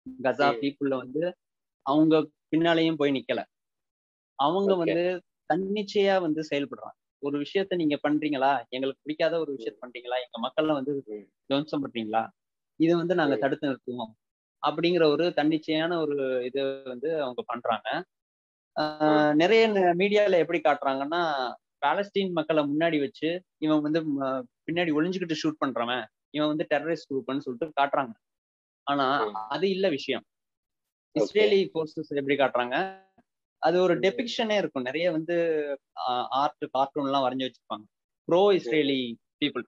[0.06, 0.58] கசா ம்.
[0.62, 1.24] பீப்புள்ல வந்து
[1.86, 2.14] அவங்க
[2.52, 3.40] பின்னாலேயும் போய் நிக்கல
[4.38, 4.72] அவங்க.
[4.76, 5.02] வந்து
[5.50, 6.94] தன்னிச்சையா வந்து செயல்படுறாங்க.
[7.22, 8.52] ஒரு விஷயத்த நீங்க பண்றீங்களா?
[8.68, 10.16] எங்களுக்கு பிடிக்காத ஒரு விஷயத்த பண்றீங்களா?
[10.24, 10.92] எங்க மக்கள்ல வந்து.
[11.46, 12.22] துவம்சம் பண்றீங்களா?
[12.80, 13.36] இது வந்து நாங்க.
[13.36, 14.12] தடுத்து நிறுத்துவோம்.
[14.62, 17.88] அப்படிங்கிற ஒரு தன்னிச்சையான ஒரு இது வந்து அவங்க பண்றாங்க.
[19.34, 19.62] நிறைய
[19.98, 21.20] மீடியால எப்படி காட்டுறாங்கன்னா
[21.82, 23.30] பாலஸ்தீன் மக்களை முன்னாடி வச்சு
[23.64, 24.00] இவன் வந்து
[24.66, 28.14] பின்னாடி ஒளிஞ்சுக்கிட்டு ஷூட் பண்றவன் இவன் வந்து டெரரிஸ்ட் குரூப்னு சொல்லிட்டு காட்டுறாங்க.
[28.86, 29.06] ஆனா.
[29.48, 30.24] அது இல்ல விஷயம்.
[31.16, 32.76] இஸ்ரேலி போர்சஸ் எப்படி காட்டுறாங்க?
[33.64, 33.94] அது ஒரு.
[33.98, 34.82] டெபிக்ஷனே இருக்கும்.
[34.82, 35.36] நிறைய வந்து
[36.40, 37.84] ஆர்ட் கார்ட்டூன் எல்லாம் வரைஞ்சு வச்சிருப்பாங்க.
[38.28, 39.00] ப்ரோ இஸ்ரேலி
[39.42, 39.64] பீப்புள்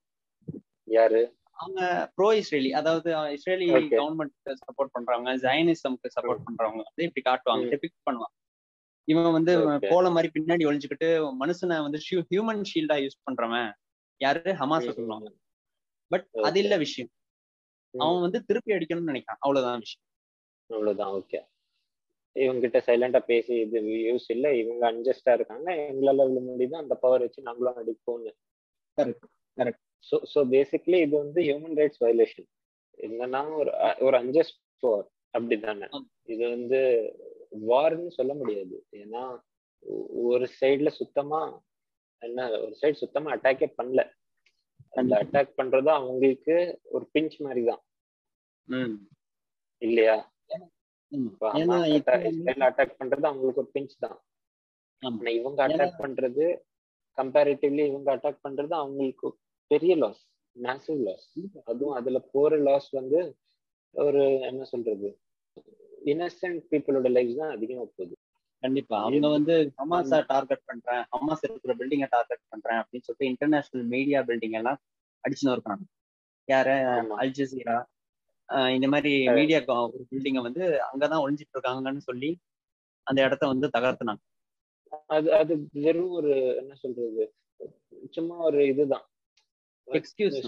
[0.89, 1.21] யாரு?
[1.57, 1.81] அவங்க
[2.15, 3.67] ப்ரோ இஸ்ரேலி அதாவது இஸ்ரேலி.
[3.95, 7.73] கவர்மெண்ட் சப்போர்ட் பண்றவங்க ஜைனிசம்க்கு சப்போர்ட் பண்றவங்க வந்து இப்படி காட்டுவாங்க ம்.
[7.75, 8.35] டெபிக்ட் பண்ணுவாங்க.
[9.09, 9.53] இவன் வந்து.
[9.89, 11.09] போல மாதிரி பின்னாடி ஒளிஞ்சுக்கிட்டு
[11.43, 11.99] மனுஷனை வந்து
[12.31, 13.69] ஹியூமன் ஷீல்டா யூஸ் பண்றவன்.
[14.21, 14.53] யாரு?
[14.61, 15.29] ஹமாஸ சொல்லுவாங்க.
[16.11, 16.59] பட் அது.
[16.61, 17.11] இல்ல விஷயம்.
[17.95, 19.43] அவன் வந்து திருப்பி அடிக்கணும்னு நினைக்கிறான்.
[19.45, 20.05] அவ்வளவுதான் விஷயம்.
[20.71, 21.13] அவ்வளவுதான்.
[21.19, 21.39] ஓகே
[22.37, 25.69] இவங்க கிட்ட சைலண்டா பேசி இது யூஸ் இல்ல இவங்க அன்ஜஸ்டா இருக்காங்க.
[25.91, 28.33] எங்களால விழ முடியுது அந்த பவர் வச்சு நாங்களும் அடிப்போம்னு
[28.99, 29.23] Correct,
[29.59, 29.81] correct.
[30.07, 32.47] So so basically இது வந்து ஹியூமன் ரைட்ஸ் வயலேஷன்
[32.99, 33.71] என்னன்னா ஒரு
[34.07, 36.01] ஒரு அன்ஜஸ்ட் வார் அப்படிதானே ஆமா.
[36.27, 36.79] இது வந்து
[37.71, 38.77] வார்னு சொல்ல முடியாது.
[39.01, 39.23] ஏன்னா
[40.27, 41.41] ஒரு சைடுல சுத்தமா
[42.23, 44.03] என்ன ஒரு சைடு சுத்தமா அட்டாக்கே பண்ணல.
[44.93, 45.13] அந்த.
[45.23, 46.55] அட்டாக் பண்றது அவங்களுக்கு
[46.91, 47.83] ஒரு பிஞ்ச் மாதிரி தான்.
[49.83, 50.17] இல்லையா?
[51.59, 54.17] ஏன்னா இஸ்ரேல் அட்டாக் பண்றது அவங்களுக்கு ஒரு பிஞ்ச் தான்.
[55.03, 55.19] ஆமா.
[55.19, 56.45] ஆனா இவங்க அட்டாக் பண்றது
[57.19, 59.29] கம்பேரிட்டிவ்லி இவங்க அட்டாக் பண்றது அவங்களுக்கு
[59.71, 60.23] பெரிய லாஸ்
[60.57, 61.29] மேசிவ் லாஸ்
[61.65, 63.21] அதுவும் அதுல போற லாஸ் வந்து
[63.95, 65.09] ஒரு என்ன சொல்றது
[66.07, 68.15] இன்னசென்ட் பீப்புளோட லைஃப் தான் அதிகமா போகுது.
[68.63, 68.97] கண்டிப்பா.
[69.03, 74.57] அவங்க வந்து ஹமாஸா டார்கெட் பண்றேன் ஹமாஸ் இருக்கிற பில்டிங்கை டார்கெட் பண்றேன் அப்படின்னு சொல்லிட்டு இன்டர்நேஷனல் மீடியா பில்டிங்
[74.61, 74.79] எல்லாம்
[75.25, 75.85] அடிச்சுன்னு இருக்காங்க.
[76.49, 76.69] யார.
[77.23, 77.77] அல் ஜசீரா
[78.77, 79.13] இந்த மாதிரி.
[79.39, 82.31] மீடியா ஒரு பில்டிங்கை வந்து அங்கதான் ஒளிஞ்சிட்டு இருக்காங்கன்னு சொல்லி
[83.07, 84.23] அந்த இடத்த வந்து தகர்த்துனாங்க.
[85.17, 85.53] அது அது
[85.85, 87.25] வெறும் ஒரு என்ன சொல்றது
[88.17, 89.05] சும்மா ஒரு இதுதான்.
[89.89, 90.39] எக்ஸ்கியூஸ்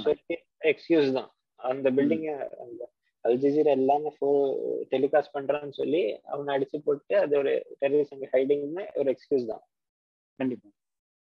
[0.71, 1.31] எக்ஸ்கியூஸ் தான்.
[1.61, 2.31] அந்த பில்டிங்க
[2.65, 2.83] அந்த
[3.25, 4.11] அல்ஜசீரா எல்லாமே
[4.93, 6.03] டெலிகாஸ்ட் பண்றான்னு சொல்லி
[6.33, 7.53] அவனை அடிச்சு போட்டு அது ஒரு
[8.15, 9.65] அங்க ஹைடிங்னு ஒரு எக்ஸ்கியூஸ் தான்.
[10.39, 10.69] கண்டிப்பா.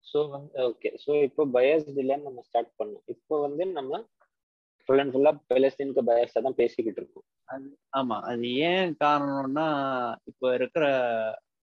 [0.06, 3.04] ஸோ வந்து ஓகே ஸோ இப்போ பயஸ் இல்லைன்னு நம்ம ஸ்டார்ட் பண்ணோம்.
[3.16, 4.00] இப்போ வந்து நம்ம
[4.86, 7.26] ஃபுல் அண்ட் ஃபுல்லா பெலஸ்தீனுக்கு பயஸா தான் பேசிக்கிட்டு இருக்கோம்.
[7.98, 9.68] ஆமா அது ஏன் காரணம்னா
[10.24, 10.86] இப்போ இருக்கிற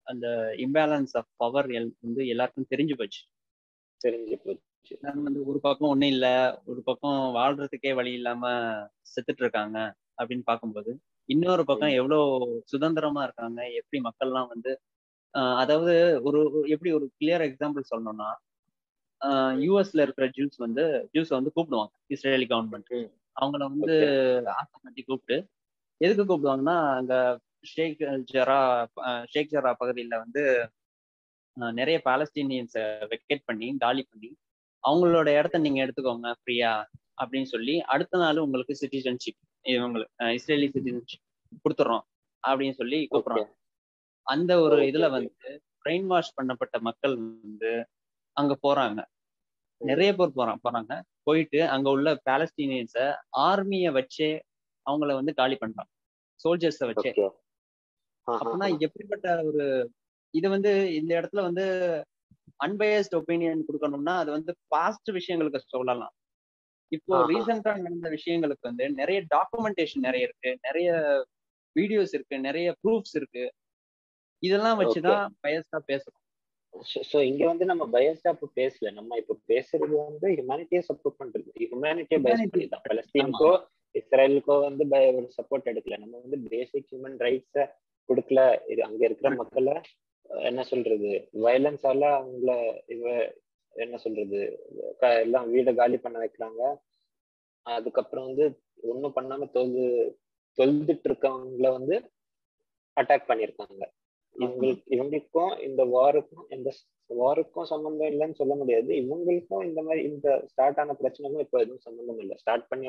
[0.07, 0.27] அந்த
[0.57, 1.67] இம்பேலன்ஸ் ஆஃப் பவர்
[2.01, 3.21] வந்து எல்லாருக்கும் தெரிஞ்சு போச்சு.
[4.01, 4.65] தெரிஞ்சு போச்சு.
[4.91, 6.27] எல்லாரும் வந்து ஒரு பக்கம் ஒண்ணும் இல்ல
[6.67, 8.45] ஒரு பக்கம் வாழ்றதுக்கே வழி இல்லாம
[9.13, 9.79] செத்துட்டு இருக்காங்க
[10.19, 10.91] அப்படின்னு பார்க்கும்போது
[11.29, 12.23] இன்னொரு பக்கம் எவ்வளவு
[12.65, 14.73] சுதந்திரமா இருக்காங்க எப்படி மக்கள்லாம் வந்து
[15.57, 18.29] அதாவது ஒரு ஒரு- எப்படி ஒரு கிளியர் எக்ஸாம்பிள் சொல்லணும்னா
[19.65, 22.93] யூஎஸ்ல இருக்கிற ஜூஸ் வந்து ஜூஸ் வந்து கூப்பிடுவாங்க இஸ்ரேலி கவர்மெண்ட்.
[23.37, 23.97] அவங்கள வந்து
[24.55, 25.37] ஆசை கட்டி கூப்பிட்டு
[26.01, 27.15] எதுக்கு கூப்பிடுவாங்கன்னா அங்க
[27.65, 28.03] ஷேக்
[28.33, 28.59] ஜரா
[29.25, 30.43] ஷேக் ஜரா பகுதியில் வந்து
[31.57, 34.31] நிறைய பாலஸ்தீனியன்ஸை வெக்கேட் பண்ணி காலி பண்ணி
[34.85, 36.73] அவங்களோட இடத்த நீங்க எடுத்துக்கோங்க ஃப்ரீயா
[37.23, 41.25] அப்படின்னு சொல்லி அடுத்த நாள் உங்களுக்கு சிட்டிசன்ஷிப் இவங்களுக்கு இஸ்ரேலி சிட்டிசன்ஷிப்
[41.65, 42.05] கொடுத்துட்றோம்
[42.45, 43.49] அப்படின்னு சொல்லி கூப்பிடுறாங்க.
[44.27, 45.07] அந்த ஒரு இதுல.
[45.11, 45.51] வந்து
[45.85, 47.71] பிரெயின் வாஷ் பண்ணப்பட்ட மக்கள் வந்து
[48.39, 49.01] அங்க போறாங்க.
[49.81, 50.93] நிறைய பேர் போறாங்க போறாங்க.
[51.23, 52.97] போயிட்டு அங்க உள்ள பாலஸ்தீனியன்ஸ
[53.49, 54.31] ஆர்மிய வச்சே
[54.87, 55.91] அவங்கள வந்து காலி பண்றாங்க.
[56.41, 57.11] சோல்ஜர்ஸ வச்சே.
[58.27, 59.65] அப்படின்னா எப்படிப்பட்ட ஒரு
[60.35, 61.65] இது வந்து இந்த இடத்துல வந்து
[62.61, 66.15] அன்பயஸ்ட் ஒப்பீனியன் கொடுக்கணும்னா அது வந்து பாஸ்ட் விஷயங்களுக்கு சொல்லலாம்.
[66.93, 67.15] இப்போ.
[67.31, 70.51] ரீசெண்டா நடந்த விஷயங்களுக்கு வந்து நிறைய டாக்குமெண்டேஷன் நிறைய இருக்கு.
[70.67, 70.89] நிறைய
[71.77, 72.37] வீடியோஸ் இருக்கு.
[72.41, 73.45] நிறைய ப்ரூஃப்ஸ் இருக்கு.
[74.43, 76.23] இதெல்லாம் வச்சுதான் பயஸ்டா பேசுறோம்
[77.11, 78.91] ஸோ இங்க வந்து நம்ம பயஸ்டா இப்போ பேசல.
[78.93, 81.49] நம்ம இப்போ பேசுறது வந்து ஹியூமனிட்டியை சப்போர்ட் பண்றது.
[81.63, 82.51] ஹியூமனிட்டியை Humanity.
[82.53, 83.51] பண்ணி தான் பலஸ்தீனுக்கோ
[83.95, 84.85] இஸ்ரேலுக்கோ வந்து
[85.19, 85.99] ஒரு சப்போர்ட் எடுக்கல.
[85.99, 87.57] நம்ம வந்து பேசிக் ஹியூமன் ரைட்ஸ
[88.09, 88.41] கொடுக்கல.
[88.73, 89.77] இது அங்க இருக்கிற மக்களை
[90.49, 91.11] என்ன சொல்றது?
[91.45, 92.53] வயலன்ஸால அவங்கள
[92.95, 93.05] இவ
[93.75, 94.41] என்ன சொல்றது?
[95.25, 96.63] எல்லாம் வீடை காலி பண்ண வைக்கிறாங்க.
[97.67, 98.45] அதுக்கப்புறம் வந்து
[98.91, 99.85] ஒண்ணும் பண்ணாம தொழுது
[100.59, 101.97] தொழுதுட்டு இருக்கவங்கள வந்து
[102.97, 103.83] அட்டாக் பண்ணியிருக்காங்க.
[104.39, 106.69] இவங்களுக்கு இவங்களுக்கும் இந்த வாருக்கும் இந்த
[107.11, 108.91] வாருக்கும் சம்பந்தம் இல்லைன்னு சொல்ல முடியாது.
[109.03, 112.37] இவங்களுக்கும் இந்த மாதிரி இந்த ஸ்டார்ட் ஆன பிரச்சனைக்கும் இப்போ எதுவும் சம்பந்தம் இல்லை.
[112.43, 112.87] ஸ்டார்ட் பண்ணி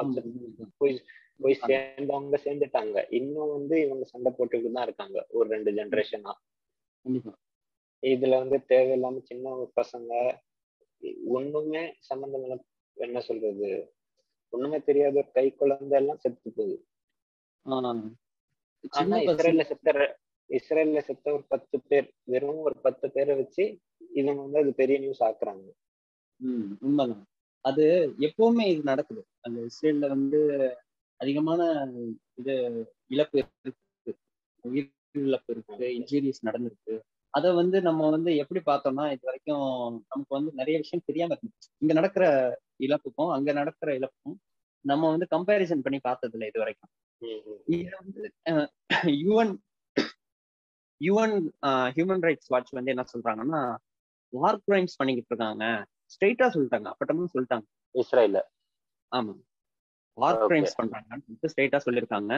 [0.82, 0.96] போய்
[1.44, 2.98] போய் சேர்ந்தவங்க சேர்ந்துட்டாங்க.
[3.20, 5.18] இன்னும் வந்து இவங்க சண்டை போட்டுக்கிட்டு தான் இருக்காங்க.
[5.38, 6.34] ஒரு ரெண்டு ஜெனரேஷனா
[8.04, 10.12] இதுல வந்து தேவையில்லாம சின்ன பசங்க
[11.38, 12.56] ஒண்ணுமே சம்பந்தம் இல்ல.
[12.98, 13.70] என்ன சொல்றது?
[14.54, 16.78] ஒண்ணுமே தெரியாத ஒரு கை குழந்தை எல்லாம் செத்து போகுது.
[17.66, 19.92] ஆனா இஸ்ரேல்ல செத்த
[20.50, 23.64] இஸ்ரேல்ல செத்த ஒரு பத்து பேர் வெறும் ஒரு பத்து பேரை வச்சு
[24.16, 25.66] இவங்க வந்து அது பெரிய நியூஸ் ஆக்குறாங்க.
[26.42, 27.24] ம், உண்மைதான்.
[27.66, 27.86] அது
[28.28, 29.24] எப்பவுமே இது நடக்குது.
[29.46, 30.40] அந்த இஸ்ரேல்ல வந்து
[31.20, 31.62] அதிகமான
[32.40, 32.54] இது
[33.12, 33.72] இழப்பு இருக்கு.
[34.66, 34.90] உயிர்
[35.26, 36.96] இழப்பு இருக்கு இன்ஜுரிஸ் நடந்திருக்கு.
[37.34, 39.66] அதை வந்து நம்ம வந்து எப்படி பார்த்தோம்னா இது வரைக்கும்
[40.12, 42.26] நமக்கு வந்து நிறைய விஷயம் தெரியாம இருக்கு இங்க நடக்கிற
[42.86, 44.38] இழப்புக்கும் அங்க நடக்கிற இழப்புக்கும்
[44.86, 46.92] நம்ம வந்து கம்பேரிசன் பண்ணி பார்த்தது இல்லை இது வரைக்கும்.
[47.72, 48.22] இது வந்து
[49.24, 49.56] UN
[51.02, 51.38] UN
[51.96, 53.62] human rights watch வந்து என்ன சொல்றாங்கன்னா
[54.34, 55.66] வார் கிரைம்ஸ் பண்ணிக்கிட்டு இருக்காங்க.
[56.14, 57.66] ஸ்ட்ரெயிட்டா சொல்லிட்டாங்க அப்பட்டமும் சொல்லிட்டாங்க.
[57.96, 58.40] இஸ்ரேல
[59.12, 59.34] ஆமா.
[60.18, 60.40] வார்.
[60.50, 62.34] கிரைம்ஸ் பண்றாங்கன்னு ஸ்ட்ரெயிட்டா சொல்லியிருக்காங்க.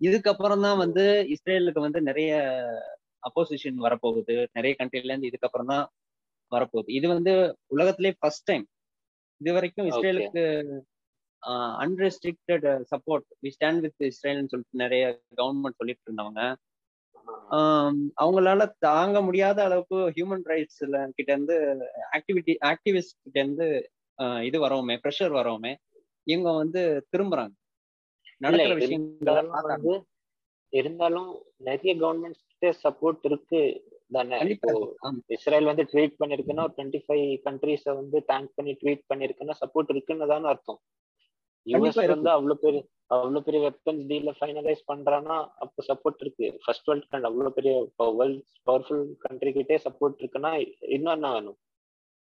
[0.00, 2.30] இதுக்கப்புறம் தான் வந்து இஸ்ரேலுக்கு வந்து நிறைய
[3.28, 4.36] அப்போசிஷன் வரப்போகுது.
[4.56, 5.84] நிறைய கண்ட்ரில இருந்து இதுக்கப்புறம் தான்
[6.52, 6.88] வரப்போகுது.
[6.98, 7.32] இது வந்து
[7.74, 8.64] உலகத்திலே ஃபர்ஸ்ட் டைம்
[9.40, 9.88] இது வரைக்கும்.
[9.90, 10.42] இஸ்ரேலுக்கு
[11.84, 15.04] unrestricted support we stand with இஸ்ரேல்னு சொல்லிட்டு நிறைய
[15.40, 16.42] கவர்மெண்ட் சொல்லிட்டு இருந்தவங்க.
[18.22, 21.56] அவங்களால தாங்க முடியாத அளவுக்கு ஹியூமன் ரைட்ஸ்ல கிட்ட இருந்து
[22.16, 23.66] ஆக்டிவிட்டி ஆக்டிவிஸ்ட் கிட்ட இருந்து
[24.48, 25.72] இது வரவுமே ப்ரெஷர் வரவுமே
[26.26, 26.80] இவங்க வந்து
[27.12, 27.54] திரும்புறாங்க.
[28.44, 29.94] நடக்கிற விஷயங்களை
[30.72, 31.30] இருந்தாலும்
[31.68, 33.60] நிறைய கவர்மெண்ட்ஸ் கிட்ட சப்போர்ட் இருக்கு
[34.16, 34.36] தானே.
[35.36, 40.32] இஸ்ரேல் வந்து ட்வீட் பண்ணிருக்குன்னா ஒரு டுவெண்ட்டி ஃபைவ் கண்ட்ரீஸ வந்து தேங்க் பண்ணி ட்வீட் பண்ணிருக்குன்னா சப்போர்ட் இருக்குன்னு
[40.32, 40.80] தானே அர்த்தம்.
[41.66, 41.98] யூஎஸ்.
[42.14, 42.80] வந்து அவ்வளவு பெரிய
[43.14, 46.46] அவ்வளவு பெரிய வெப்பன்ஸ் டீல ஃபைனலைஸ் பண்றான்னா அப்போ சப்போர்ட் இருக்கு.
[46.62, 47.72] ஃபர்ஸ்ட் வேர்ல்ட் கண்ட் அவ்வளவு பெரிய
[48.20, 50.52] வேர்ல்ட் பவர்ஃபுல் கண்ட்ரி கிட்டே சப்போர்ட் இருக்குன்னா
[50.96, 51.58] இன்னும் என்ன வேணும்?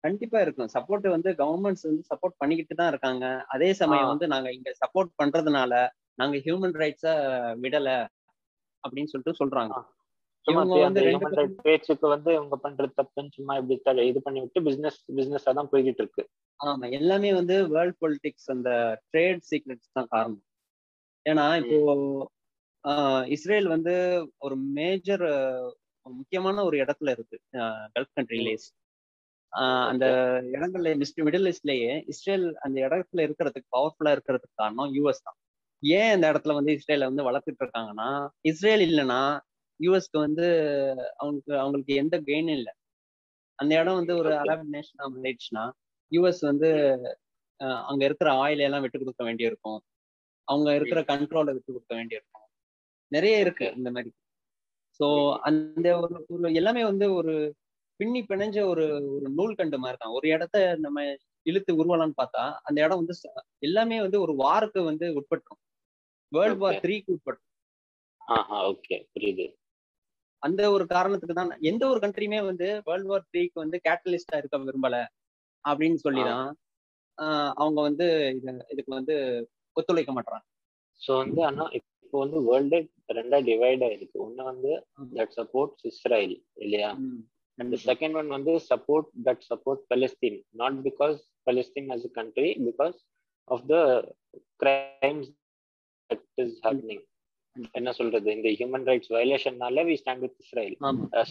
[0.03, 0.69] கண்டிப்பா இருக்கும்.
[0.75, 3.25] சப்போர்ட் வந்து கவர்மெண்ட்ஸ் வந்து சப்போர்ட் பண்ணிக்கிட்டு தான் இருக்காங்க.
[3.47, 4.11] அதே சமயம்.
[4.11, 5.73] வந்து நாங்க இங்க சப்போர்ட் பண்றதுனால
[6.13, 7.07] நாங்க ஹியூமன் ரைட்ஸ
[7.63, 7.89] விடல
[8.83, 9.75] அப்படின்னு சொல்லிட்டு சொல்றாங்க.
[11.65, 16.23] பேச்சுக்கு வந்து இவங்க பண்றது தப்புன்னு சும்மா இப்படி இது பண்ணி விட்டு பிசினஸ் பிசினஸா தான் போய்கிட்டு இருக்கு.
[16.59, 18.69] ஆமா எல்லாமே வந்து வேர்ல்ட் பொலிட்டிக்ஸ் அந்த
[19.09, 20.43] ட்ரேட் சீக்ரெட்ஸ் தான் காரணம்.
[21.25, 21.77] ஏன்னா இப்போ
[23.35, 23.93] இஸ்ரேல் வந்து
[24.45, 25.23] ஒரு மேஜர்
[26.05, 27.37] முக்கியமான ஒரு இடத்துல இருக்கு.
[27.95, 28.67] கல்ஃப் கண்ட்ரிலேஸ்
[29.91, 30.05] அந்த
[30.55, 30.89] இடங்கள்ல
[31.27, 35.37] மிடில் ஈஸ்ட்லயே இஸ்ரேல் அந்த இடத்துல இருக்கிறதுக்கு பவர்ஃபுல்லா இருக்கிறதுக்கு காரணம் யூஎஸ் தான்.
[35.83, 38.09] ஏன் அந்த இடத்துல வந்து இஸ்ரேல வந்து வளர்த்துட்டு இருக்காங்கன்னா
[38.51, 39.21] இஸ்ரேல் இல்லைன்னா
[39.79, 40.45] யூஎஸ்க்கு வந்து
[41.17, 42.73] அவங்களுக்கு அவங்களுக்கு எந்த கெயினும் இல்லை.
[43.59, 44.31] அந்த இடம் வந்து ஒரு.
[44.43, 45.65] அரப் நேஷனா மாறிடுச்சுன்னா
[46.11, 46.69] யூஎஸ் வந்து
[47.91, 49.79] அங்க இருக்கிற ஆயில் எல்லாம் விட்டு கொடுக்க வேண்டியிருக்கும்.
[50.47, 52.45] அவங்க இருக்கிற கண்ட்ரோலை விட்டு கொடுக்க வேண்டியிருக்கும்.
[53.11, 53.67] நிறைய இருக்கு.
[53.79, 54.11] இந்த மாதிரி.
[54.99, 55.07] ஸோ
[55.49, 57.33] அந்த ஒரு ஒரு எல்லாமே வந்து ஒரு
[57.99, 60.15] பின்னி பிணைஞ்ச ஒரு ஒரு நூல்கண்டு மாதிரி தான்.
[60.17, 61.03] ஒரு இடத்த நம்ம
[61.45, 63.15] இழுத்து உருவலாம்னு பார்த்தா அந்த இடம் வந்து
[63.67, 65.61] எல்லாமே வந்து ஒரு வாருக்கு வந்து உட்பட்டுரும்.
[66.31, 66.81] World war.
[66.85, 67.43] த்ரீக்கு உட்பட்டு
[68.27, 69.45] ஆஹா ஓகே புரியுது.
[70.43, 74.97] அந்த ஒரு காரணத்துக்கு தான் எந்த ஒரு கண்ட்ரியுமே வந்து வேர்ல்ட் வார் த்ரீக்கு வந்து கேட்டலிஸ்டா இருக்க விரும்பல.
[75.65, 76.31] அப்படின்னு சொல்லி ஆ.
[76.31, 76.49] தான்
[77.17, 79.15] ஆஹ் அவங்க வந்து இது இதுக்கு வந்து
[79.75, 80.45] ஒத்துழைக்க மாட்டாங்க
[81.01, 82.77] ஸோ வந்து ஆனா இப்போ வந்து வேர்ல்டு
[83.17, 84.17] ரெண்டா டிவைட் ஆயிருக்கு.
[84.25, 84.71] ஒண்ணு வந்து
[85.17, 86.91] தட் சப்போர்ட்ஸ் இஸ்ரேல் இல்லையா?
[87.57, 91.15] The second one வந்து support that support Palestine, not because
[91.47, 92.97] Palestine as a country, because
[93.47, 93.79] of the
[94.59, 95.27] crimes
[96.09, 97.01] that is happening.
[97.73, 98.27] என்ன சொல்றது?
[98.35, 100.75] இந்த human rights வயலேஷன்னால we stand with Israel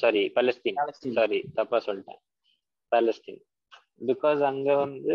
[0.01, 0.79] sorry Palestine.
[1.19, 2.21] Sorry தப்பா சொல்லிட்டேன்.
[2.93, 3.41] Palestine
[4.01, 5.15] because அங்க வந்து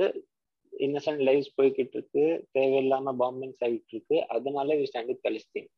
[0.74, 2.24] Innocent lives போய்கிட்டு இருக்கு
[2.58, 5.70] தேவையில்லாம பாம்பிங்ஸ் ஆகிட்டு இருக்கு அதனால வி ஸ்டாண்ட் பலஸ்தீன்.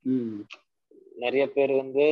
[1.23, 2.05] நிறைய பேர் வந்து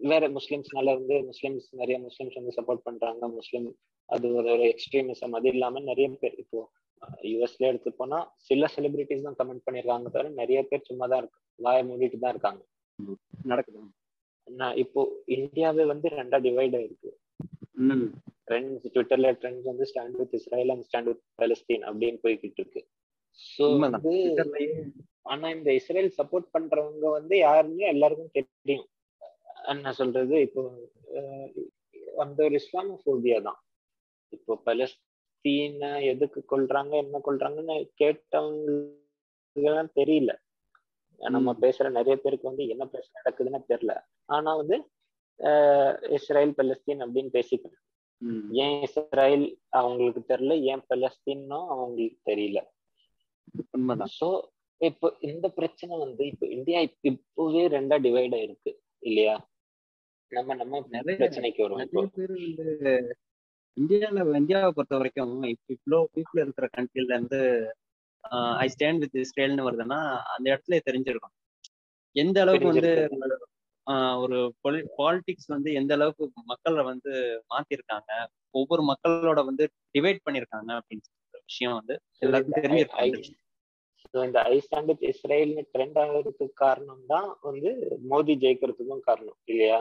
[0.00, 3.22] வேற முஸ்லிம்ஸ்னால வந்து முஸ்லிம்ஸ் நிறைய முஸ்லிம்ஸ் வந்து சப்போர்ட் பண்றாங்க.
[3.38, 3.68] முஸ்லிம்
[4.08, 6.60] அது ஒரு ஒரு எக்ஸ்ட்ரீமிசம் அது இல்லாம நிறைய பேர் இப்போ
[7.30, 11.82] யூஎஸ்ல எடுத்து போனா சில செலிபிரிட்டிஸ் தான் கமெண்ட் பண்ணிருக்காங்க தவிர நிறைய பேர் சும்மா தான் இருக்கு வாயை
[11.88, 12.60] மூடிட்டு தான் இருக்காங்க
[13.50, 13.80] நடக்குது?
[14.46, 15.00] நான் இப்போ
[15.36, 17.10] இந்தியாவே வந்து ரெண்டா டிவைட் ஆயிருக்கு.
[18.48, 22.82] ட்ரெண்ட்ஸ் ட்விட்டர்ல ட்ரெண்ட்ஸ் வந்து stand with Israel and stand with Palestine அப்படின்னு போய்கிட்டு இருக்கு
[23.38, 24.02] ஸோ உண்மைதான்.
[24.04, 24.14] வந்து
[25.32, 28.88] ஆனா இந்த இஸ்ரேல் சப்போர்ட் பண்றவங்க வந்து யாருன்னு எல்லாருக்கும் தெரியும்
[29.72, 30.62] என்ன சொல்றது இப்போ
[32.18, 33.60] அந்த ஒரு இஸ்லாமோபோபியா தான்
[34.32, 38.70] இப்போ பலஸ்தீன எதுக்கு கொல்றாங்க என்ன கொல்றாங்கன்னு கேட்டவங்க
[39.96, 40.32] தெரியல
[41.20, 41.50] நம்ம.
[41.62, 43.94] பேசுற நிறைய பேருக்கு வந்து என்ன பிரச்சனை நடக்குதுன்னு தெரியல
[44.28, 44.76] ஆனா வந்து
[46.16, 47.91] இஸ்ரேல் பலஸ்தீன் அப்படின்னு பேசிக்கிறேன் ம்.
[48.52, 52.62] ஏன் இஸ்ரேல் அவங்களுக்கு தெரியல ஏன் பலஸ்தீனும் அவங்களுக்கு தெரியல.
[53.70, 54.08] உண்மைதான்.
[54.20, 54.40] சோ
[54.76, 59.50] இப்போ இந்த பிரச்சனை வந்து இப்போ இந்தியா இப்ப- இப்பவே ரெண்டா டிவைட் ஆயிருக்கு இல்லையா?
[60.28, 63.16] நம்ம நம்ம நிறைய- பிரச்சனைக்கு வருவோம் வந்து
[63.80, 67.74] இந்தியால இந்தியாவை பொறுத்த வரைக்கும் இவ்வளோ பீப்புள் இருக்கிற கண்ட்ரில இருந்து
[68.30, 71.60] ஐ ஸ்டாண்ட் வித் இஸ்ரேல்னு வருதுன்னா அந்த இடத்துல தெரிஞ்சிருக்கும்.
[72.12, 73.08] எந்த அளவுக்கு வந்து
[74.22, 74.38] ஒரு
[74.96, 77.12] பாலிடிக்ஸ் வந்து எந்த அளவுக்கு மக்களை வந்து
[77.50, 78.10] மாத்திருக்காங்க
[78.54, 79.64] ஒவ்வொரு மக்களோட வந்து
[79.94, 83.22] டிவைட் பண்ணிருக்காங்க அப்படின்னு சொல்ற விஷயம் வந்து எல்லாருக்கும் தெரிஞ்சிருக்காங்க
[84.22, 87.70] இந்த ஐ ஸ்டாண்ட் வித் இஸ்ரேல்னு ட்ரெண்ட் ஆகிறதுக்கு காரணம் தான் வந்து
[88.10, 89.78] மோடி ஜெயிக்கிறதுக்கும் காரணம் இல்லையா?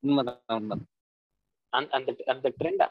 [0.00, 0.88] உண்மைதான் உண்மைதான்.
[1.72, 2.82] அந்த அந்த ட்ரெண்ட்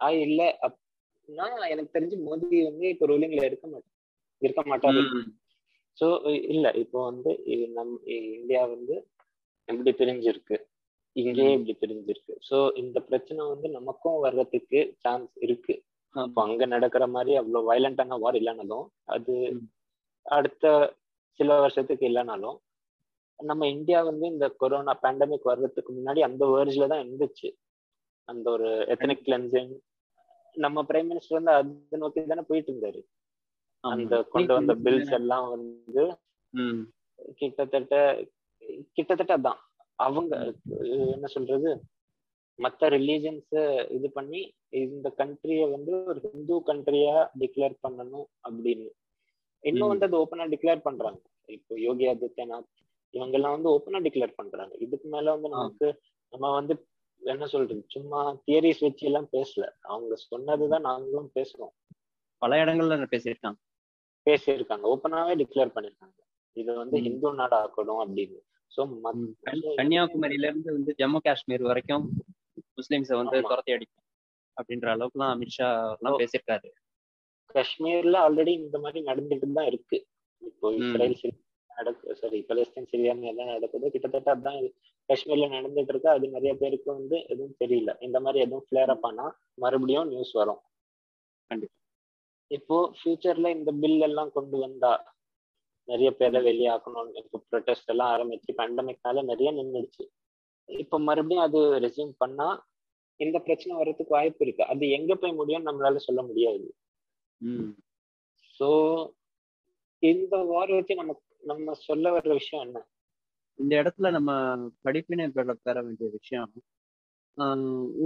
[0.00, 3.96] ஆ இல்ல அப்படின்னா எனக்கு தெரிஞ்சு மோடி வந்து இப்போ ரூலிங்ல இருக்க மாட்டார்
[4.42, 5.02] இருக்க மாட்டாரு.
[5.98, 6.06] சோ
[6.50, 7.30] இல்ல இப்போ வந்து
[7.76, 7.94] நம்
[8.32, 8.94] இந்தியா வந்து
[9.70, 10.56] எப்படி பிரிஞ்சிருக்கு.
[11.16, 12.34] இங்கேயே இப்படி பிரிஞ்சிருக்கு.
[12.48, 15.74] சோ இந்த பிரச்சனை வந்து நமக்கும் வர்றதுக்கு சான்ஸ் இருக்கு.
[16.14, 19.34] இப்போ அங்க நடக்கிற மாதிரி அவ்வளவு வயலண்டான வார் இல்லைனாலும் அது.
[20.26, 20.64] அடுத்த
[21.40, 22.58] சில வருஷத்துக்கு இல்லைனாலும்
[23.40, 27.48] நம்ம இந்தியா வந்து இந்த கொரோனா பேண்டமிக் வர்றதுக்கு முன்னாடி அந்த வேர்ஜ்ல தான் இருந்துச்சு.
[28.28, 29.70] அந்த ஒரு எத்தனிக் கிளென்சிங்
[30.56, 33.00] நம்ம பிரைம் மினிஸ்டர் வந்து அதை நோக்கி தானே போயிட்டு இருந்தாரு.
[33.84, 36.04] அந்த கொண்டு வந்த பில்ஸ் எல்லாம் வந்து
[37.40, 37.94] கிட்டத்தட்ட
[38.92, 39.60] கிட்டத்தட்ட அதான்.
[39.98, 41.70] அவங்க என்ன சொல்றது?
[42.58, 43.52] மத்த ரிலீஜன்ஸ்
[43.90, 48.88] இது பண்ணி இந்த கண்ட்ரிய வந்து ஒரு ஹிந்து கண்ட்ரியா டிக்ளேர் பண்ணணும் அப்படின்னு.
[49.64, 51.20] இன்னும் வந்து அது ஓப்பனா டிக்ளேர் பண்றாங்க.
[51.46, 52.70] இப்போ யோகி ஆதித்யநாத்
[53.14, 54.74] இவங்க எல்லாம் வந்து ஓப்பனா டிக்ளேர் பண்றாங்க.
[54.78, 55.88] இதுக்கு மேல வந்து நமக்கு
[56.32, 56.74] நம்ம வந்து
[57.22, 57.82] என்ன சொல்றது?
[57.88, 59.64] சும்மா தியரிஸ் வச்சு எல்லாம் பேசல.
[59.80, 61.74] அவங்க சொன்னதுதான் நாங்களும் பேசுறோம்.
[62.42, 63.60] பல இடங்கள்ல பேசியிருக்காங்க.
[64.26, 64.84] பேசியிருக்காங்க.
[64.92, 66.18] ஓப்பனாவே டிக்ளேர் பண்ணிருக்காங்க
[66.56, 68.40] இது வந்து ஹிந்து நாடு ஆக்கணும் அப்படின்னு.
[68.72, 68.80] சோ
[69.78, 72.04] கன்னியாகுமரியில இருந்து வந்து ஜம்மு காஷ்மீர் வரைக்கும்
[72.78, 74.06] முஸ்லிம்ஸை வந்து துரத்தி அடிக்கும்
[74.56, 76.68] அப்படின்ற அளவுக்குலாம் அமித்ஷா எல்லாம் பேசியிருக்காரு.
[77.54, 79.98] காஷ்மீர்ல ஆல்ரெடி இந்த மாதிரி நடந்துட்டு தான் இருக்கு.
[80.42, 81.16] இப்போ இஸ்ரேல்
[81.70, 83.86] நடக்கு சாரி பலஸ்தீன் சிரியான் எல்லாம் நடக்குது.
[83.94, 84.58] கிட்டத்தட்ட அதுதான்
[85.08, 86.10] காஷ்மீர்ல நடந்துட்டு இருக்கு.
[86.16, 87.90] அது நிறைய பேருக்கு வந்து எதுவும் தெரியல.
[88.06, 89.26] இந்த மாதிரி எதுவும் ஃபிளேர் அப் ஆனா
[89.64, 90.60] மறுபடியும் நியூஸ் வரும்.
[91.50, 91.76] கண்டிப்பா.
[92.50, 94.92] இப்போ ஃபியூச்சர்ல இந்த பில் எல்லாம் கொண்டு வந்தா
[95.88, 100.04] நிறைய பேரை வெளியாக்கணும் இப்போ ப்ரொடெஸ்ட் எல்லாம் ஆரம்பிச்சு பேண்டமிக்னால நிறைய நின்றுடுச்சு
[100.68, 102.48] இப்போ மறுபடியும் அது ரெசியூம் பண்ணா
[103.20, 104.62] இந்த பிரச்சனை வர்றதுக்கு வாய்ப்பு இருக்கு.
[104.72, 106.66] அது எங்க போய் முடியும் நம்மளால சொல்ல முடியாது.
[108.60, 108.68] ஸோ
[110.02, 111.12] இந்த வார் வச்சு நம்ம
[111.42, 112.78] நம்ம சொல்ல வர்ற விஷயம் என்ன?
[113.58, 114.30] இந்த இடத்துல நம்ம
[114.86, 116.52] படிப்பினை பெற பெற வேண்டிய விஷயம்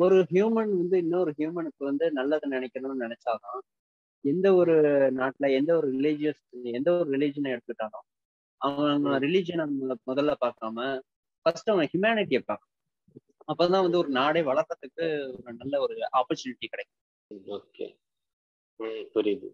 [0.02, 3.62] ஒரு ஹியூமன் வந்து இன்னொரு ஹியூமனுக்கு வந்து நல்லது நினைக்கணும்னு நினைச்சாதான்
[4.24, 4.74] எந்த ஒரு
[5.18, 6.42] நாட்டுல எந்த ஒரு ரிலீஜியஸ்
[6.78, 8.06] எந்த ஒரு ரிலீஜனை எடுத்துட்டாலும்
[8.60, 9.64] அவன் ரிலீஜனை
[10.10, 10.78] முதல்ல பார்க்காம
[11.46, 12.70] ஃபர்ஸ்ட் அவன் ஹியூமனிட்டியை பார்க்கணும்.
[13.52, 15.04] அப்பதான் வந்து ஒரு நாடே வளர்க்கறதுக்கு
[15.44, 17.00] ஒரு நல்ல ஒரு ஆப்பர்ச்சுனிட்டி கிடைக்கும்.
[17.58, 17.86] ஓகே.
[19.14, 19.48] புரியுது.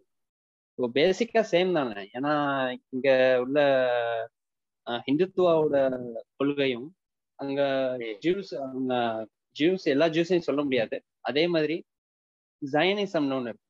[0.78, 2.34] இப்போ பேசிக்கா சேம் தானே ஏன்னா
[2.90, 3.08] இங்க
[3.44, 3.58] உள்ள
[5.06, 5.76] ஹிந்துத்துவாவோட
[6.36, 6.88] கொள்கையும்
[7.38, 7.60] அங்க
[8.26, 8.94] ஜூஸ் அவங்க
[9.56, 10.96] ஜூஸ் எல்லா ஜூஸையும் சொல்ல முடியாது.
[11.28, 11.76] அதே மாதிரி
[12.62, 13.66] ஜைனிசம்னு ஒன்று இருக்கு.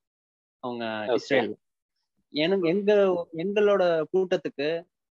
[0.63, 0.83] அவங்க
[1.17, 1.51] இஸ்ரேல்.
[2.33, 2.91] எனக்கு எங்க
[3.43, 4.67] எங்களோட கூட்டத்துக்கு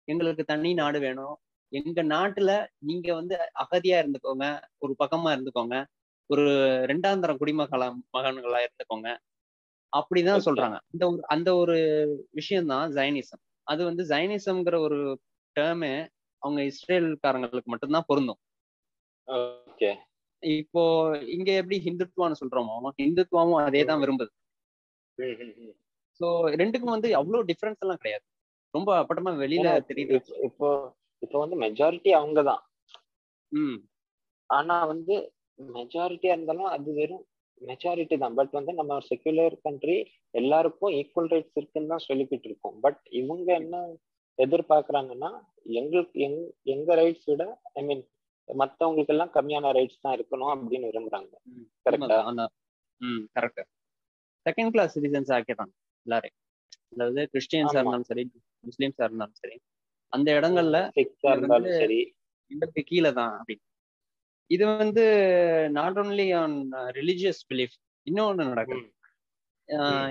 [0.07, 1.35] எங்களுக்கு தனி நாடு வேணும்.
[1.71, 4.45] எங்க நாட்டுல நீங்க வந்து அகதியா இருந்துக்கோங்க
[4.83, 5.77] ஒரு பக்கமா இருந்துக்கோங்க
[6.29, 6.43] ஒரு
[6.91, 7.83] ரெண்டாம் தரம் குடிமகள
[8.15, 9.09] மகன்களா இருந்துக்கோங்க.
[9.93, 10.77] அப்படிதான் சொல்றாங்க.
[10.93, 11.75] இந்த ஒரு அந்த ஒரு
[12.31, 13.41] விஷயம் தான் ஜைனிசம்.
[13.67, 14.97] அது வந்து ஜைனிசம்ங்கிற ஒரு
[15.55, 15.93] டேர்மே
[16.43, 18.39] அவங்க இஸ்ரேல்காரங்களுக்கு மட்டும்தான் பொருந்தும்.
[20.43, 20.81] இப்போ
[21.35, 24.31] இங்க எப்படி ஹிந்துத்துவான்னு சொல்றோமோ ஹிந்துத்துவமும் அதே தான் விரும்புது.
[26.19, 26.27] சோ
[26.61, 28.25] ரெண்டுக்கும் வந்து அவ்வளவு டிஃபரன்ஸ் எல்லாம் கிடையாது.
[28.73, 30.17] ரொம்ப அப்பட்டமா வெளியில தெரியுது?
[30.47, 30.67] இப்போ
[31.23, 32.63] இப்போ வந்து மெஜாரிட்டி அவங்க தான்.
[34.49, 35.15] ஆனா வந்து
[35.59, 37.23] மெஜாரிட்டியா இருந்தாலும் அது வெறும்
[37.61, 38.35] மெஜாரிட்டி தான்.
[38.39, 39.97] பட் வந்து நம்ம செக்யுலர் கண்ட்ரி
[40.41, 42.75] எல்லாருக்கும் ஈக்குவல் ரைட்ஸ் இருக்குன்னு தான் சொல்லிக்கிட்டு இருக்கோம்.
[42.85, 43.75] பட் இவங்க என்ன
[44.39, 45.31] எதிர்பார்க்கறாங்கன்னா
[45.79, 46.41] எங்களுக்கு எங்
[46.73, 47.43] எங்க ரைட்ஸ் விட
[47.79, 48.03] ஐ மீன்
[48.49, 51.33] மத்தவங்களுக்கு எல்லாம் கம்மியான ரைட்ஸ் தான் இருக்கணும் அப்படின்னு விரும்புறாங்க.
[51.85, 52.17] கரெக்டா
[53.37, 53.63] கரெக்ட்
[54.45, 55.73] செகண்ட் கிளாஸ் சிட்டிசன்ஸ் ஆக்கிடுறாங்க
[56.05, 56.39] எல்லாரையும்.
[56.93, 58.23] அதாவது கிறிஸ்டியன்ஸா இருந்தாலும் சரி
[58.69, 59.57] முஸ்லீம்ஸா இருந்தாலும் சரி
[60.13, 60.79] அந்த இடங்கள்ல
[61.81, 61.99] சரி.
[62.51, 63.65] எங்களுக்கு கீழே தான் அப்படின்னு.
[64.51, 65.03] இது வந்து
[65.77, 66.57] not only on
[66.99, 67.75] religious belief
[68.07, 68.87] இன்னொன்னு நடக்குது.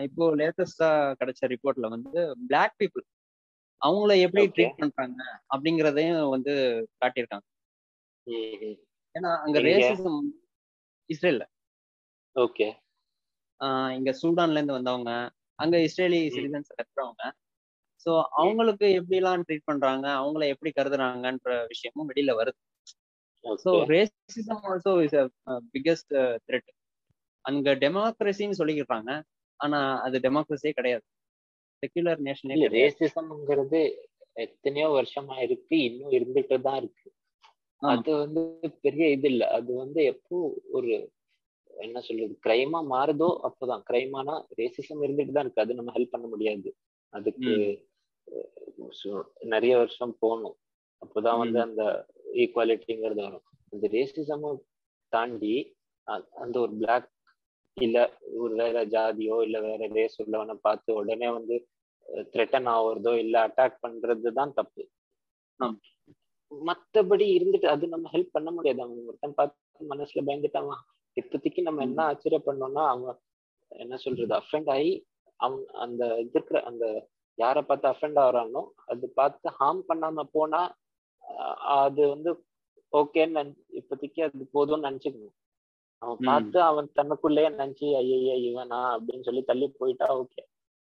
[0.06, 0.88] இப்போ லேட்டஸ்டா
[1.20, 2.20] கிடைச்ச ரிப்போர்ட்ல வந்து
[2.50, 3.04] பிளாக் பீப்புள்
[3.82, 5.20] அவங்கள எப்படி ட்ரீட் பண்றாங்க
[5.54, 6.52] அப்படிங்கறதையும் வந்து
[7.02, 7.46] காட்டியிருக்காங்க.
[9.14, 10.20] ஏன்னா அங்க ரேசிசம்
[11.10, 11.44] இஸ்ரேல்ல.
[12.36, 12.66] ஓகே
[13.96, 15.12] இங்க சூடான்ல இருந்து வந்தவங்க
[15.58, 17.24] அங்க இஸ்ரேலி சிட்டிசன்ஸ் இருக்கிறவங்க
[18.06, 22.58] ஸோ அவங்களுக்கு எப்படி எல்லாம் ட்ரீட் பண்றாங்க அவங்கள எப்படி கருதுறாங்கன்ற விஷயமும் வெளியில வருது.
[23.44, 25.16] So racism also is
[25.72, 26.14] biggest
[26.46, 26.70] threat
[27.44, 29.10] அங்க டெமோக்ரஸின்னு சொல்லிக்கிறாங்க
[29.60, 31.04] ஆனா அது டெமோக்ரஸியே கிடையாது.
[31.82, 33.80] செக்யுலர் நேஷனே ரேசிசம்ங்கிறது
[34.36, 37.08] எத்தனையோ வருஷமா இருக்கு இன்னும் இருந்துட்டு தான் இருக்கு.
[37.82, 38.42] அது வந்து
[38.84, 39.44] பெரிய இது இல்ல.
[39.48, 40.36] அது வந்து எப்போ
[40.68, 40.92] ஒரு
[41.76, 43.82] என்ன சொல்றது கிரைமா மாறுதோ அப்போதான்.
[43.88, 45.64] கிரைமானா ரேசிசம் இருந்துட்டு தான் இருக்கு.
[45.64, 46.68] அது நம்ம ஹெல்ப் பண்ண முடியாது.
[47.12, 47.52] அதுக்கு
[49.52, 50.56] நிறைய வருஷம் போகணும்.
[51.02, 51.82] அப்போதான் வந்து அந்த
[52.42, 53.44] ஈக்குவாலிட்டிங்கிறது வரும்.
[53.72, 54.60] அந்த ரேசிசமும்
[55.12, 55.54] தாண்டி
[56.42, 57.08] அந்த ஒரு பிளாக்
[57.76, 57.98] இல்ல
[58.40, 61.56] ஒரு வேற ஜாதியோ இல்ல வேற ரேஸ் உள்ளவனை பார்த்து உடனே வந்து
[62.32, 64.82] த்ரெட்டன் ஆகுறதோ இல்ல அட்டாக் பண்றது தான் தப்பு.
[66.52, 68.80] மத்தபடி இருந்துட்டு அது நம்ம ஹெல்ப் பண்ண முடியாது.
[68.84, 70.68] அவங்க ஒருத்தன் பார்த்து மனசுல பயந்துட்டான்.
[71.16, 73.10] இப்போதைக்கு நம்ம என்ன ஆச்சரியம் பண்ணோம்னா அவங்க
[73.68, 74.92] என்ன சொல்றது அஃபெண்ட் ஆகி
[75.40, 76.86] அவங்க அந்த இருக்கிற அந்த
[77.38, 80.60] யாரை பார்த்து அஃபெண்ட் ஆகுறானோ அது பார்த்து ஹார்ம் பண்ணாம போனா
[81.82, 82.30] அது வந்து
[82.92, 83.42] ஓகேன்னு
[83.78, 85.34] இப்போதைக்கு அது போதும்னு நினைச்சுக்கணும்.
[86.02, 90.42] அவன் பார்த்து அவன் தனக்குள்ளேயே நினைச்சு ஐயா இவனா அப்படின்னு சொல்லி தள்ளி போயிட்டா ஓகே.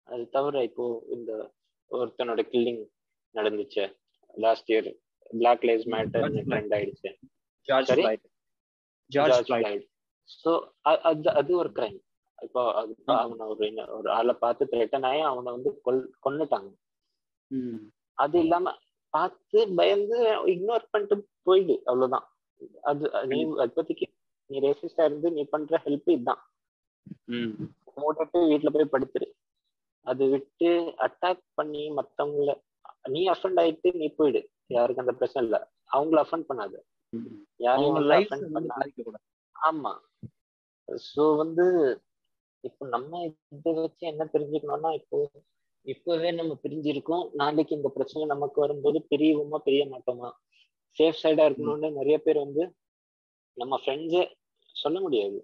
[0.08, 0.84] அது தவிர இப்போ
[1.16, 1.32] இந்த
[1.90, 2.82] ஒருத்தனோட கில்லிங்
[3.34, 3.84] நடந்துச்சு.
[4.34, 4.88] Last year
[5.40, 7.10] black lives matter trend ஆயிடுச்சு.
[7.68, 8.04] ஜார்ஜ் சரி?
[9.10, 9.50] ஜார்ஜ்
[10.34, 10.50] ஸோ
[11.04, 11.98] அது அது ஒரு கிரைம்
[12.38, 16.68] இப்போ அது அவனை ஒரு ஒரு ஆளை பார்த்து த்ரெட்டன் ஆகி அவனை வந்து கொல் கொன்னுட்டாங்க.
[18.18, 18.74] அது இல்லாம
[19.14, 22.26] பார்த்து பயந்து இக்னோர் பண்ணிட்டு போயிடு அவ்வளவுதான்.
[22.82, 24.06] அது நீ இப்போதைக்கு
[24.50, 26.42] நீ ரேசிஸ்டா இருந்து நீ பண்ற ஹெல்ப் இதுதான்.
[27.96, 29.28] மூடிட்டு வீட்டுல போய் படுத்துரு.
[30.06, 30.70] அது விட்டு
[31.06, 32.52] அட்டாக் பண்ணி மத்தவங்கள
[33.08, 34.40] நீ அஃபண்ட் ஆயிட்டு நீ போயிடு.
[34.68, 35.58] யாருக்கு அந்த பிரச்சனை இல்ல.
[35.90, 36.74] அவங்கள அஃபண்ட் பண்ணாத.
[37.60, 37.98] யாரையும்
[39.56, 39.92] ஆமா.
[41.06, 41.64] சோ வந்து
[42.64, 43.20] இப்போ நம்ம
[43.52, 45.18] இதை வச்சு என்ன தெரிஞ்சுக்கணும்னா இப்போ
[45.86, 50.28] இப்பவே நம்ம பிரிஞ்சிருக்கோம் நாளைக்கு இந்த பிரச்சனை நமக்கு வரும்போது பிரியுமா பிரிய மாட்டோமா
[50.96, 52.64] சேஃப் சைடா இருக்கணும்னு நிறைய பேர் வந்து
[53.56, 54.24] நம்ம ஃப்ரெண்ட்ஸே
[54.76, 55.38] சொல்ல முடியாது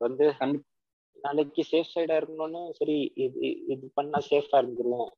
[0.00, 0.26] வந்து.
[1.16, 3.38] நாளைக்கு சேஃப் சைடா இருக்கணும்னு சரி இது
[3.72, 5.12] இது பண்ணா சேஃபா இருந்துருவோம்.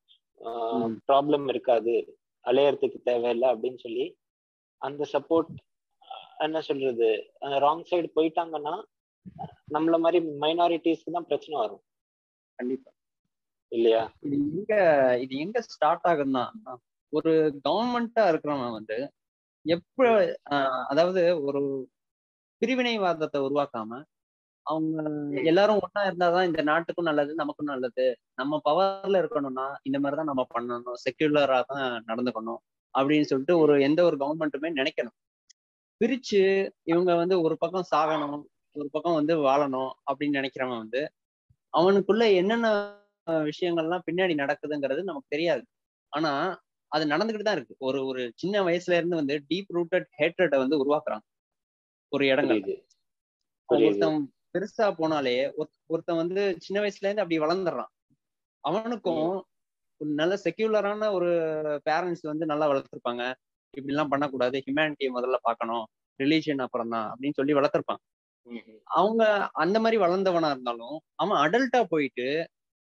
[1.08, 1.94] ப்ராப்ளம் இருக்காது
[2.44, 4.06] அலையறதுக்கு தேவையில்லை அப்படின்னு சொல்லி
[4.82, 5.52] அந்த சப்போர்ட்
[6.40, 7.08] என்ன சொல்றது
[7.64, 8.74] ராங் சைடு போயிட்டாங்கன்னா
[9.74, 11.82] நம்மள மாதிரி மைனாரிட்டிஸ்க்கு தான் பிரச்சனை வரும்.
[12.58, 12.90] கண்டிப்பா.
[13.72, 14.02] இல்லையா?
[14.20, 14.72] இது எங்க
[15.20, 16.44] இது எங்க ஸ்டார்ட் ஆகுதுன்னா
[17.12, 17.32] ஒரு
[17.64, 18.96] கவர்மெண்டா இருக்கிறவன் வந்து
[19.66, 20.08] எப்ப
[20.86, 21.60] அதாவது ஒரு
[22.62, 23.98] பிரிவினைவாதத்தை உருவாக்காம
[24.66, 25.00] அவங்க
[25.42, 28.04] எல்லாரும் ஒண்ணா இருந்தாதான் இந்த நாட்டுக்கும் நல்லது நமக்கும் நல்லது.
[28.34, 32.60] நம்ம பவர்ல இருக்கணும்னா இந்த மாதிரிதான் நம்ம பண்ணணும் செக்யூலரா தான் நடந்துக்கணும்
[32.94, 35.16] அப்படின்னு சொல்லிட்டு ஒரு எந்த ஒரு கவர்மெண்ட்டுமே நினைக்கணும்.
[36.00, 36.40] பிரிச்சு
[36.82, 38.36] இவங்க வந்து ஒரு பக்கம் சாகணும்
[38.76, 41.12] ஒரு பக்கம் வந்து வாழணும் அப்படின்னு நினைக்கிறவன் வந்து
[41.78, 42.68] அவனுக்குள்ள என்னென்ன
[43.30, 45.66] விஷயங்கள்லாம் பின்னாடி நடக்குதுங்கிறது நமக்கு தெரியாது.
[46.08, 47.76] ஆனா அது நடந்துகிட்டு தான் இருக்கு.
[47.78, 51.20] ஒரு ஒரு சின்ன வயசுல இருந்து வந்து டீப் ரூட்டட் ஹேட்ரட்டை வந்து உருவாக்குறாங்க
[52.08, 52.86] ஒரு இடங்கள் புரியுது.
[53.72, 53.86] புரியுது.
[53.86, 58.14] ஒருத்தன் பெருசா போனாலே ஒருத்த- ஒருத்தன் வந்து சின்ன வயசுல இருந்து அப்படி வளர்ந்துடுறான்.
[58.60, 59.44] அவனுக்கும்
[59.96, 61.28] நல்ல செக்யூலரான ஒரு
[61.90, 63.34] பேரண்ட்ஸ் வந்து நல்லா வளர்த்துருப்பாங்க.
[63.70, 65.86] இப்படி எல்லாம் பண்ணக்கூடாது ஹியூமனிட்டியை முதல்ல பார்க்கணும்.
[66.18, 68.15] ரிலீஜியன் அப்புறம் தான் அப்படின்னு சொல்லி வளர்த்துருப்பான்.
[68.96, 69.22] அவங்க
[69.62, 72.28] அந்த மாதிரி வளர்ந்தவனா இருந்தாலும் அவன் அடல்ட்டா போயிட்டு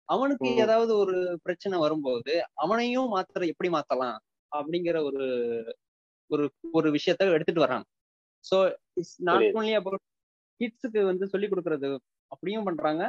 [0.09, 0.49] அவனுக்கு.
[0.65, 2.33] ஏதாவது ஒரு பிரச்சனை வரும்போது
[2.65, 4.19] அவனையும் மாத்திர எப்படி மாத்தலாம்?
[4.53, 5.25] அப்படிங்கிற ஒரு
[6.31, 7.87] ஒரு ஒரு விஷயத்த எடுத்துட்டு வர்றாங்க
[8.45, 8.57] so
[8.97, 9.47] it's not.
[9.59, 10.05] Only about
[10.61, 11.91] கிட்ஸுக்கு வந்து சொல்லி கொடுக்கறது
[12.33, 13.05] அப்படியும் பண்றாங்க.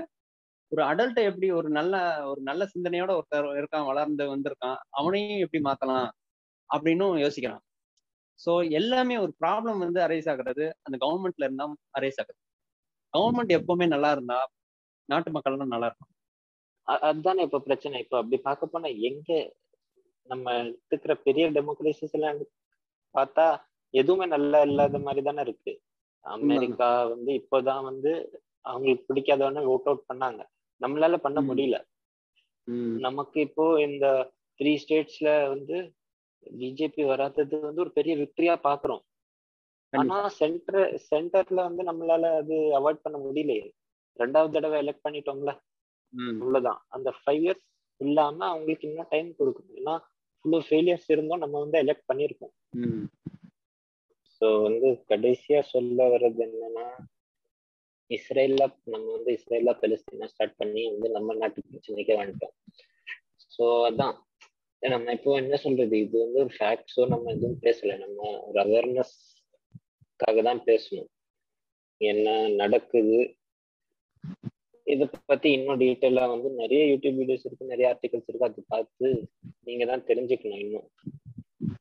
[0.71, 1.95] ஒரு அடல்ட்டை எப்படி ஒரு நல்ல
[2.31, 6.09] ஒரு நல்ல சிந்தனையோட ஒருத்தர் இருக்கான் வளர்ந்து வந்திருக்கான் அவனையும் எப்படி மாத்தலாம்?
[6.69, 7.63] அப்படின்னும் யோசிக்கிறான்.
[8.39, 12.39] ஸோ எல்லாமே ஒரு ப்ராப்ளம் வந்து அரைஸ் ஆகுறது அந்த கவர்மெண்ட்ல இருந்தா அரைஸ் ஆகுது.
[13.13, 14.39] கவர்மெண்ட் எப்பவுமே நல்லா இருந்தா
[15.09, 16.13] நாட்டு மக்கள்லாம் நல்லா இருக்கும்
[17.05, 17.97] அதுதானே இப்ப பிரச்சனை.
[18.03, 19.29] இப்ப அப்படி பார்க்க போனா எங்க
[20.29, 20.45] நம்ம
[20.87, 22.39] இருக்கிற பெரிய டெமோக்ரஸிஸ் எல்லாம்
[23.15, 23.45] பார்த்தா
[23.93, 25.73] எதுவுமே நல்லா இல்லாத மாதிரி தானே இருக்கு.
[26.25, 28.11] அமெரிக்கா வந்து இப்போதான் வந்து
[28.65, 30.41] அவங்களுக்கு பிடிக்காதவன ஓட் அவுட் பண்ணாங்க.
[30.81, 31.39] நம்மளால பண்ண.
[31.49, 31.77] முடியல.
[32.97, 34.05] நமக்கு இப்போ இந்த
[34.59, 35.77] த்ரீ ஸ்டேட்ஸ்ல வந்து
[36.45, 39.03] பிஜேபி வராதது வந்து ஒரு பெரிய விக்டரியா பாக்குறோம்.
[39.93, 43.65] ஆனா சென்டர் சென்டர்ல வந்து நம்மளால அது அவாய்ட் பண்ண முடியலையே.
[44.19, 45.51] ரெண்டாவது தடவை எலெக்ட் பண்ணிட்டோம்ல.
[46.41, 46.79] அவ்வளவுதான்.
[46.89, 47.65] அந்த ஃபைவ் இயர்ஸ்
[48.01, 49.77] இல்லாம அவங்களுக்கு இன்னும் டைம் கொடுக்கணும்.
[49.77, 49.95] ஏன்னா
[50.45, 52.53] ஃபுல்லு ஃபெயிலியர்ஸ் இருந்தோம் நம்ம வந்து எலெக்ட் பண்ணியிருக்கோம்.
[54.41, 56.87] ஸோ வந்து கடைசியா சொல்ல வர்றது என்னன்னா
[58.11, 62.55] இஸ்ரேல்ல நம்ம வந்து இஸ்ரேல்ல பெலஸ்தீனா ஸ்டார்ட் பண்ணி வந்து நம்ம நாட்டு பிரச்சனைக்கே வந்துட்டோம்
[63.51, 64.15] ஸோ அதான்.
[64.81, 65.99] நம்ம இப்போ என்ன சொல்றது?
[65.99, 67.97] இது வந்து ஒரு ஃபேக்ட்ஸோ நம்ம எதுவும் பேசல.
[67.97, 71.09] நம்ம ஒரு அவேர்னஸ்க்காக தான் பேசணும்.
[72.01, 73.19] என்ன நடக்குது?
[74.83, 78.49] இதை பத்தி இன்னும் டீட்டெயிலா வந்து நிறைய யூடியூப் வீடியோஸ் இருக்கு நிறைய ஆர்டிகல்ஸ் இருக்கு.
[78.49, 79.29] அதை பார்த்து
[79.63, 80.87] நீங்க தான் தெரிஞ்சுக்கணும் இன்னும்.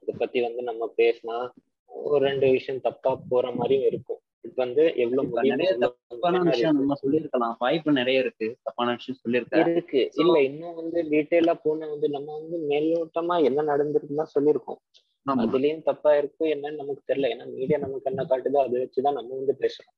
[0.00, 1.48] இதை பத்தி வந்து நம்ம பேசினா
[1.88, 4.20] ஒரு ரெண்டு விஷயம் தப்பா போற மாதிரியும் இருக்கும்.
[4.54, 7.56] வந்து எவ்வளவு நிறைய தப்பான விஷயம் நம்ம சொல்லியிருக்கலாம்.
[7.58, 8.46] வாய்ப்பு நிறைய இருக்கு.
[8.62, 10.02] தப்பான விஷயம் சொல்லியிருக்கேன் இருக்கு.
[10.14, 14.80] இல்ல இன்னும் வந்து டீட்டெயிலா போன வந்து நம்ம வந்து மேலோட்டமா என்ன நடந்திருக்குன்னு சொல்லியிருக்கோம்.
[15.26, 15.42] ஆமா.
[15.44, 17.30] அதுலயும் தப்பா இருக்கு என்னன்னு நமக்கு தெரியல.
[17.34, 18.58] ஏன்னா மீடியா நமக்கு என்ன காட்டுதோ.
[18.62, 19.92] அதை வச்சுதான் நம்ம வந்து பேசுறோம்.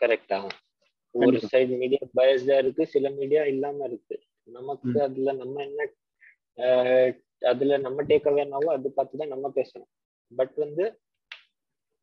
[0.00, 0.38] கரெக்டா
[1.14, 1.38] ஒரு.
[1.52, 4.16] சைடு மீடியா பயஸ்டா இருக்கு சில மீடியா இல்லாம இருக்கு.
[4.48, 5.02] நமக்கு.
[5.02, 5.88] அதுல நம்ம என்ன
[7.42, 9.90] அதுல நம்ம டேக் அவேனாவோ அது பார்த்துதான் நம்ம பேசணும்
[10.32, 10.84] பட் வந்து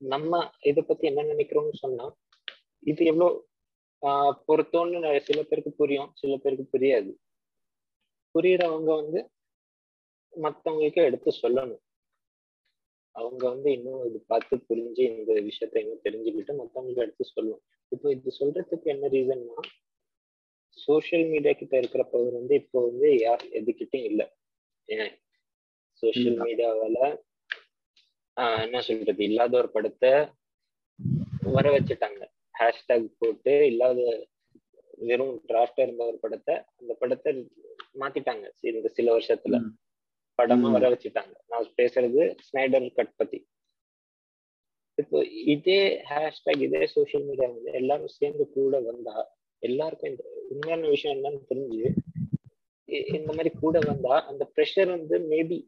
[0.02, 2.06] நம்ம இதை பத்தி என்ன நினைக்கிறோம்னு சொன்னா
[2.84, 3.32] இது எவ்வளவு
[4.02, 7.12] ஆஹ், பொருத்தம்னு நெ- சில பேருக்கு புரியும் சில பேருக்கு புரியாது.
[8.36, 9.20] புரியறவங்க வந்து
[10.34, 11.82] மத்தவங்களுக்கு எடுத்து சொல்லணும்.
[13.16, 18.32] அவங்க வந்து இன்னும் இது பார்த்து புரிஞ்சு இந்த விஷயத்த இன்னும் தெரிஞ்சுக்கிட்டு மத்தவங்களுக்கு எடுத்து சொல்லணும் இப்போ இது
[18.40, 19.58] சொல்றதுக்கு என்ன ரீசன்னா
[20.78, 24.28] சோஷியல் மீடியா கிட்ட இருக்கிற பவர் வந்து இப்போ வந்து யார் எதுக்கிட்டும் இல்லை.
[24.90, 25.12] ஏன்?
[26.04, 26.44] சோஷியல் ம்.
[26.44, 26.98] மீடியாவால
[28.38, 29.24] என்ன சொல்றது?
[29.24, 30.12] இல்லாத ஒரு படத்தை
[31.54, 32.22] வர வச்சுட்டாங்க
[32.60, 34.00] ஹேஷ்டேக் போட்டு இல்லாத
[35.02, 37.32] வெறும் டிராஃப்டா இருந்த ஒரு படத்தை அந்த படத்தை
[38.00, 38.46] மாத்திட்டாங்க.
[38.72, 39.58] இந்த சில வருஷத்துல.
[40.40, 40.70] படமா.
[40.72, 43.40] வர வச்சுட்டாங்க நான் பேசுறது ஸ்னைடர் கட் பத்தி.
[44.98, 45.80] இப்போ இதே
[46.10, 49.16] ஹேஷ்டாக் இதே சோஷியல் மீடியா வந்து எல்லாரும் சேர்ந்து கூட வந்தா
[49.64, 51.82] எல்லாருக்கும் இந்த உண்மையான விஷயம் என்னன்னு தெரிஞ்சு
[53.10, 55.60] இந்த மாதிரி கூட வந்தா அந்த ப்ரெஷர் வந்து மேபி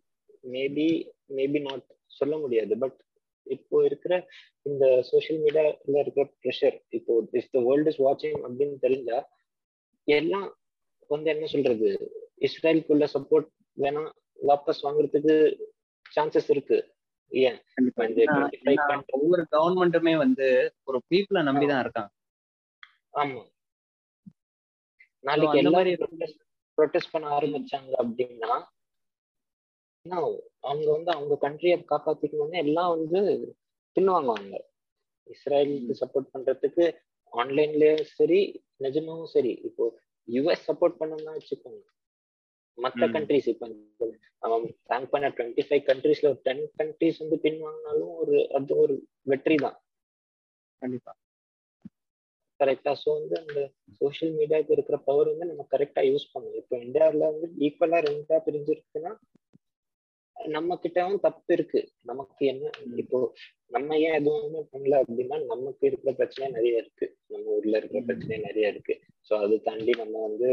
[0.51, 0.87] மேபி
[1.35, 1.85] மேபி நாட்
[2.15, 2.77] சொல்ல முடியாது.
[2.77, 3.03] பட்
[3.43, 4.27] இப்போ இருக்கிற
[4.61, 9.29] இந்த சோஷியல் மீடியால இருக்கிற ப்ரெஷர் இப்போ இஃப் த வேர்ல்ட் இஸ் வாட்சிங் அப்படின்னு தெரிஞ்சா
[10.03, 10.57] எல்லாம்
[11.07, 12.11] வந்து என்ன சொல்றது?
[12.39, 13.47] இஸ்ரேலுக்குள்ள சப்போர்ட்
[13.77, 14.09] வேணா
[14.47, 15.63] வாபஸ் வாங்குறதுக்கு
[16.15, 16.95] சான்சஸ் இருக்கு.
[17.29, 17.61] ஏன்?
[17.73, 18.05] கண்டிப்பா.
[18.05, 22.11] இந்த ஏன்னா- 25 ஏன்னா country- ஒவ்வொரு கவர்மெண்ட்டுமே வந்து ஒரு பீப்புளை நம்பி தான் இருக்காங்க.
[23.13, 23.51] ஆமா.
[25.19, 26.07] நாளைக்கு எல்லாரும்
[26.81, 28.63] ப்ரொடெஸ்ட் பண்ண ஆரம்பிச்சாங்க அப்படின்னா
[30.05, 30.39] என்ன ஆகும்?
[30.67, 33.19] அவங்க வந்து அவங்க கண்ட்ரியை காப்பாத்திக்கணும்னு எல்லாம் வந்து
[33.95, 34.55] பின்வாங்குவாங்க.
[35.27, 36.85] இஸ்ரேலுக்கு சப்போர்ட் பண்றதுக்கு
[37.33, 38.39] ஆன்லைன்லயும் சரி
[38.85, 39.53] நிஜமாவும் சரி.
[39.67, 39.83] இப்போ
[40.27, 41.81] யுஎஸ் சப்போர்ட் பண்ணணும்னா வச்சுக்கோங்க.
[42.77, 43.07] மற்ற.
[43.15, 43.65] கண்ட்ரிஸ் இப்போ
[44.91, 48.95] ரேங்க் பண்ண டுவெண்ட்டி ஃபைவ் கண்ட்ரீஸ்ல ஒரு டென் கண்ட்ரிஸ் வந்து பின்வாங்கினாலும் ஒரு அது ஒரு
[49.31, 49.77] வெற்றி தான்.
[50.81, 51.11] கண்டிப்பா.
[52.59, 53.59] கரெக்டா ஸோ வந்து அந்த
[53.99, 56.59] சோஷியல் மீடியாவுக்கு இருக்கிற பவர் வந்து நம்ம கரெக்டா யூஸ் பண்ணணும்.
[56.61, 59.13] இப்போ இந்தியாவில் வந்து ஈக்குவலா ரெண்டா பிரிஞ்சிருக்குன்னா
[60.55, 61.81] நம்ம கிட்டவும் தப்பு இருக்கு.
[62.09, 62.69] நமக்கு என்ன
[63.03, 63.19] இப்போ
[63.75, 67.05] நம்ம ஏன் எதுவுமே பண்ணல அப்படின்னா நமக்கு இருக்கிற பிரச்சனை நிறைய இருக்கு.
[67.33, 68.01] நம்ம ஊர்ல இருக்கிற.
[68.09, 68.95] பிரச்சனை நிறைய இருக்கு.
[69.29, 70.49] ஸோ அதை தாண்டி நம்ம வந்து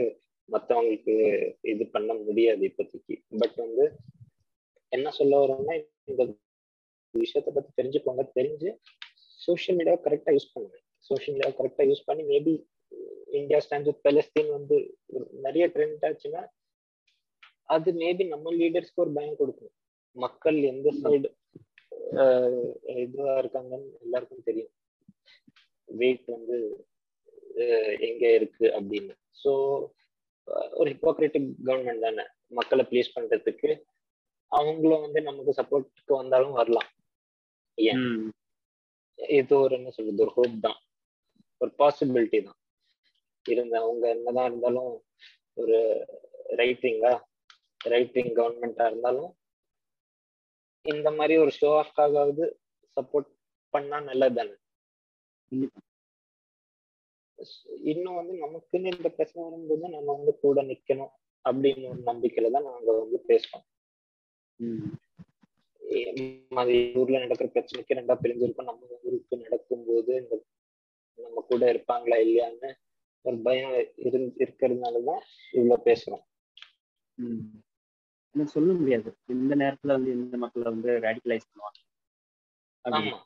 [0.48, 1.14] மத்தவங்களுக்கு
[1.72, 3.16] இது பண்ண முடியாது இப்போதைக்கு.
[3.42, 3.84] பட் வந்து
[4.92, 5.74] என்ன சொல்ல வரோம்னா
[6.10, 6.22] இந்த
[7.14, 8.24] விஷயத்தை பத்தி தெரிஞ்சுக்கோங்க.
[8.38, 8.70] தெரிஞ்சு
[9.46, 10.76] சோஷியல் மீடியாவை கரெக்டா யூஸ் பண்ணுங்க.
[11.08, 12.54] சோஷியல் மீடியாவை கரெக்டா யூஸ் பண்ணி maybe
[13.40, 14.76] India stand with Palestine வந்து
[15.46, 16.42] நிறைய ட்ரெண்ட் ஆச்சுன்னா
[17.74, 19.72] அது மேபி நம்ம லீடர்ஸ்க்கு ஒரு பயம் கொடுக்கும்.
[20.16, 21.28] மக்கள் எந்த சைடு
[23.02, 24.72] இதுவா இருக்காங்கன்னு எல்லாருக்கும் தெரியும்.
[25.88, 26.56] வெயிட் வந்து
[28.08, 29.14] எங்க இருக்கு அப்படின்னு.
[29.42, 29.50] ஸோ
[30.78, 32.24] ஒரு ஹிப்போக்ரட்டிக் கவர்மெண்ட் தானே.
[32.58, 33.70] மக்களை ப்ளீஸ் பண்றதுக்கு
[34.52, 36.88] அவங்களும் வந்து நமக்கு சப்போர்ட்டுக்கு வந்தாலும் வரலாம்.
[37.78, 38.06] ஏன்.
[39.18, 40.78] இது ஒரு என்ன சொல்றது ஒரு ஹோப் தான்.
[41.60, 42.58] ஒரு பாசிபிலிட்டி தான்.
[43.46, 44.90] இருந்த அவங்க என்னதான் இருந்தாலும்
[45.56, 45.78] ஒரு
[46.60, 47.12] ரைட் விங்கா
[47.80, 49.30] ரைட் விங் கவர்மெண்டா இருந்தாலும்
[50.84, 52.44] இந்த மாதிரி ஒரு ஷோ ஆஃப்காவது
[52.96, 53.28] சப்போர்ட்
[53.74, 54.54] பண்ணா நல்லது தானே.
[57.90, 61.12] இன்னும் வந்து நமக்குன்னு இந்த பிரச்சனை வரும்போது நம்ம வந்து கூட நிக்கணும்
[61.44, 63.64] அப்படின்னு ஒரு நம்பிக்கையில தான் நாங்க வந்து பேசுறோம்.
[66.50, 70.34] மாதிரி ஊர்ல நடக்கிற பிரச்சனைக்கு ரெண்டா பிரிஞ்சிருக்கும் நம்ம ஊருக்கு நடக்கும்போது இந்த
[71.18, 72.70] நம்ம கூட இருப்பாங்களா இல்லையான்னு
[73.24, 73.74] ஒரு பயம்
[74.06, 75.22] இருந்து இருக்கிறதுனாலதான்
[75.52, 76.24] இவ்வளவு பேசுறோம்
[78.34, 79.10] எனக்கு சொல்ல முடியாது.
[79.28, 81.80] இந்த நேரத்துல வந்து இந்த மக்களை வந்து ரேடிகலைஸ் பண்ணுவாங்க.
[82.84, 83.16] ஆமா.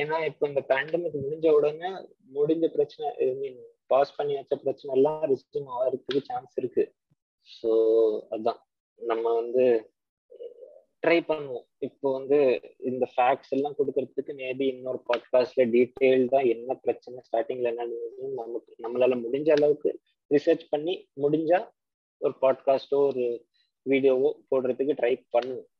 [0.00, 1.88] ஏன்னா இப்ப இந்த பேண்டமிக் முடிஞ்ச உடனே
[2.32, 6.84] முடிஞ்ச பிரச்சனை ஐ மீன் பாஸ் பண்ணி வச்ச பிரச்சனை எல்லாம் ரிசியூம் ஆகிறதுக்கு சான்ஸ் இருக்கு.
[7.48, 7.70] ஸோ
[8.30, 8.60] அதான்.
[9.00, 9.64] நம்ம வந்து
[11.02, 11.66] ட்ரை பண்ணுவோம்.
[11.78, 12.38] இப்போ வந்து
[12.80, 17.86] இந்த ஃபேக்ட்ஸ் எல்லாம் கொடுக்கறதுக்கு மேபி இன்னொரு பாட்காஸ்ட்ல டீட்டெயில்டா என்ன பிரச்சனை ஸ்டார்டிங்ல என்ன
[18.34, 19.90] நமக்கு நம்மளால முடிஞ்ச அளவுக்கு
[20.30, 21.60] ரிசர்ச் பண்ணி முடிஞ்சா
[22.20, 23.24] ஒரு பாட்காஸ்டோ ஒரு
[23.86, 25.70] வீடியோவோ போடுறதுக்கு ட்ரை பண்ணுவோம்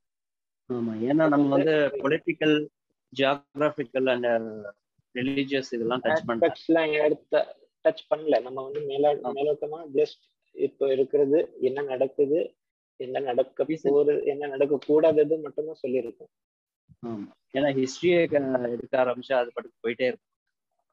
[0.70, 2.56] ஆமா ஏன்னா நம்ம வந்து பொலிட்டிக்கல்
[3.12, 4.28] ஜியாகிராபிக்கல் அண்ட்
[5.14, 7.34] ரிலீஜியஸ் இதெல்லாம் டச் எல்லாம் எடுத்த
[7.84, 8.34] டச் பண்ணல.
[8.40, 10.22] நம்ம வந்து மேலா மேலோட்டமா ஜஸ்ட்
[10.56, 12.38] இப்போ இருக்கிறது என்ன நடக்குது
[13.00, 16.32] என்ன நடக்க போகுது என்ன நடக்க கூடாதது மட்டும்தான் சொல்லியிருக்கோம்
[17.54, 18.18] ஏன்னா ஹிஸ்டரியை
[18.74, 20.30] எடுக்க ஆரம்பிச்சா அது பாட்டுக்கு போயிட்டே இருக்கும்.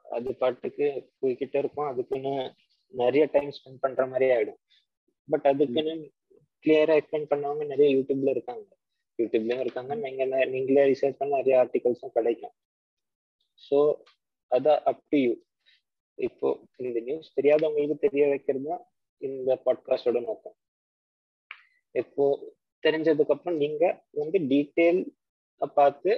[0.06, 0.88] அது பாட்டுக்கு
[1.22, 1.90] போய்கிட்டே இருக்கும்.
[1.92, 2.34] அதுக்குன்னு
[2.94, 4.60] நிறைய டைம் ஸ்பெண்ட் பண்ற மாதிரி ஆயிடும்.
[5.30, 5.94] பட் அதுக்குன்னு
[6.66, 8.66] கிளியரா எக்ஸ்பிளைன் பண்ணவங்க நிறைய யூடியூப்ல இருக்காங்க.
[9.20, 9.94] யூடியூப்லயும் இருக்காங்க.
[10.04, 12.56] நீங்க நீங்களே ரிசர்ச் பண்ண நிறைய ஆர்டிகல்ஸும் கிடைக்கும்
[13.62, 13.78] ஸோ
[14.52, 15.34] அதான் அப் டு யூ
[16.18, 16.48] இப்போ
[16.78, 18.84] இந்த நியூஸ் தெரியாதவங்களுக்கு தெரிய வைக்கிறது தான்
[19.22, 20.56] இந்த பாட்காஸ்டோட நோக்கம்.
[21.96, 22.26] இப்போ
[22.84, 23.84] தெரிஞ்சதுக்கு அப்புறம் நீங்க
[24.22, 25.02] வந்து டீட்டெயில்
[25.76, 26.12] பார்த்து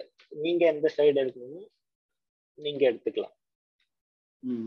[0.43, 1.61] நீங்க எந்த சைடு எடுக்கணுமோ
[2.57, 3.35] நீங்க எடுத்துக்கலாம்.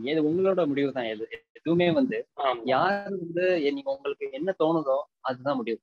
[0.03, 1.25] இது உங்களோட முடிவு தான் எது
[1.57, 2.17] எதுவுமே வந்து
[2.65, 5.79] யார் வந்து நீங்க உங்களுக்கு என்ன தோணுதோ அதுதான் முடிவு.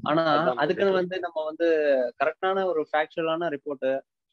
[0.00, 0.22] ஆனா
[0.62, 0.98] அதுக்குன்னு.
[1.00, 1.66] வந்து நம்ம வந்து
[2.20, 3.88] கரெக்டான ஒரு ஃபேக்சுவலான ரிப்போர்ட்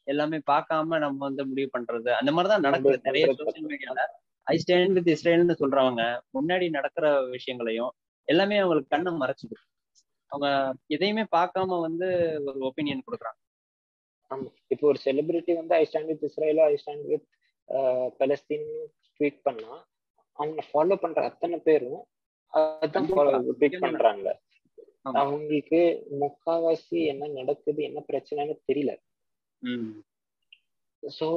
[0.08, 2.98] எல்லாமே பார்க்காம நம்ம வந்து முடிவு பண்றது அந்த மாதிரிதான் நடக்குது.
[3.06, 4.04] நிறைய சோசியல் மீடியால
[4.48, 6.04] ஐ ஸ்டாண்ட் வித் இஸ்ரேல்னு சொல்றவங்க
[6.38, 7.92] முன்னாடி நடக்கிற விஷயங்களையும்
[8.28, 9.56] எல்லாமே அவங்களுக்கு கண்ணை மறைச்சிது.
[10.32, 10.48] அவங்க
[10.88, 12.08] எதையுமே பார்க்காம வந்து
[12.48, 13.38] ஒரு ஒப்பீனியன் கொடுக்குறாங்க.
[14.74, 17.28] இப்போ ஒரு செலிபிரிட்டி வந்து I stand with இஸ்ரேலோ I stand with
[18.20, 18.68] Palestine
[19.20, 19.72] tweet பண்ணா
[20.38, 22.02] அவங்க ஃபாலோ பண்ற அத்தனை பேரும்
[22.54, 23.08] அதான்.
[23.60, 24.28] ட்வீட் பண்றாங்க.
[25.20, 25.80] அவங்களுக்கு
[26.22, 28.92] முக்காவாசி என்ன நடக்குது என்ன பிரச்சனைன்னு தெரியல.
[31.04, 31.28] சோ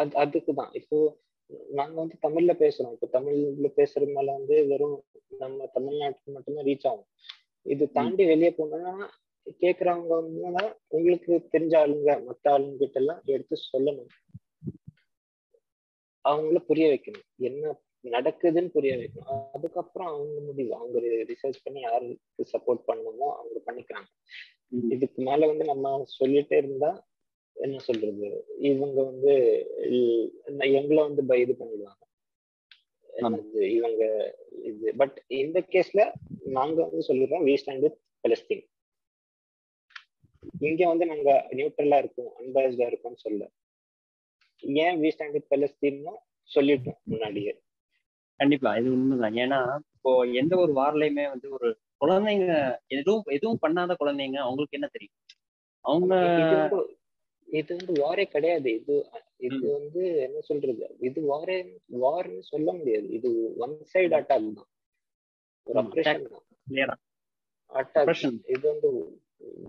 [0.00, 0.98] அது அதுக்கு தான் இப்போ
[1.78, 2.94] நாங்க வந்து தமிழ்ல பேசுறோம்.
[2.96, 4.96] இப்போ தமிழ்ல பேசுறதுனால வந்து வெறும்
[5.42, 7.08] நம்ம தமிழ்நாட்டுக்கு மட்டும்தான் ரீச் ஆகும்.
[7.66, 8.94] இது தாண்டி வெளியே போனோம்னா
[9.62, 10.12] கேக்குறவங்க
[10.96, 14.10] உங்களுக்கு தெரிஞ்ச ஆளுங்க மத்த ஆளுங்க கிட்ட எல்லாம் எடுத்து சொல்லணும்.
[16.30, 17.26] அவங்கள புரிய வைக்கணும்.
[17.48, 17.72] என்ன
[18.04, 19.40] நடக்குதுன்னு புரிய வைக்கணும்.
[19.56, 20.72] அதுக்கப்புறம் அவங்க முடிவு.
[20.80, 20.98] அவங்க
[21.30, 24.08] ரிசர்ச் பண்ணி யாருக்கு சப்போர்ட் பண்ணணுமோ அவங்க பண்ணிக்கிறாங்க.
[24.94, 26.90] இதுக்கு மேல வந்து நம்ம சொல்லிட்டே இருந்தா
[27.56, 28.28] என்ன சொல்றது?
[28.70, 29.32] இவங்க வந்து
[30.78, 32.02] எங்களை வந்து இது பண்ணிடுவாங்க.
[33.76, 34.02] இவங்க
[34.70, 34.86] இது.
[35.00, 36.02] பட் இந்த கேஸ்ல
[36.56, 38.64] நாங்க வந்து சொல்லிடுறோம் வி ஸ்டாண்ட் வித் பலஸ்தீன்
[40.66, 43.42] இங்க வந்து நாங்க நியூட்ரலா இருக்கோம் அன்பயஸ்டா இருக்கோம்னு சொல்ல
[44.62, 46.14] ஏன் வி ஸ்டாண்ட் வித் பலஸ்தீன்னு
[46.50, 47.52] சொல்லிட்டோம் முன்னாடியே.
[48.40, 49.36] கண்டிப்பா இது உண்மைதான்.
[49.44, 49.60] ஏன்னா
[49.96, 51.68] இப்போ எந்த ஒரு வாரிலையுமே வந்து ஒரு
[52.00, 52.54] குழந்தைங்க
[52.88, 55.16] எதுவும் எதுவும் பண்ணாத குழந்தைங்க அவங்களுக்கு என்ன தெரியும்?
[55.84, 56.14] அவங்க
[57.48, 58.70] இது வந்து வாரே கிடையாது.
[58.78, 58.94] இது
[59.38, 60.86] இது வந்து என்ன சொல்றது?
[61.00, 61.56] இது வாரே
[62.04, 63.08] வார்னு சொல்ல முடியாது.
[63.08, 64.70] இது ஒன் சைடு அட்டாக் தான்.
[65.66, 65.78] ஒரு
[67.72, 68.90] அட்டாக் இது வந்து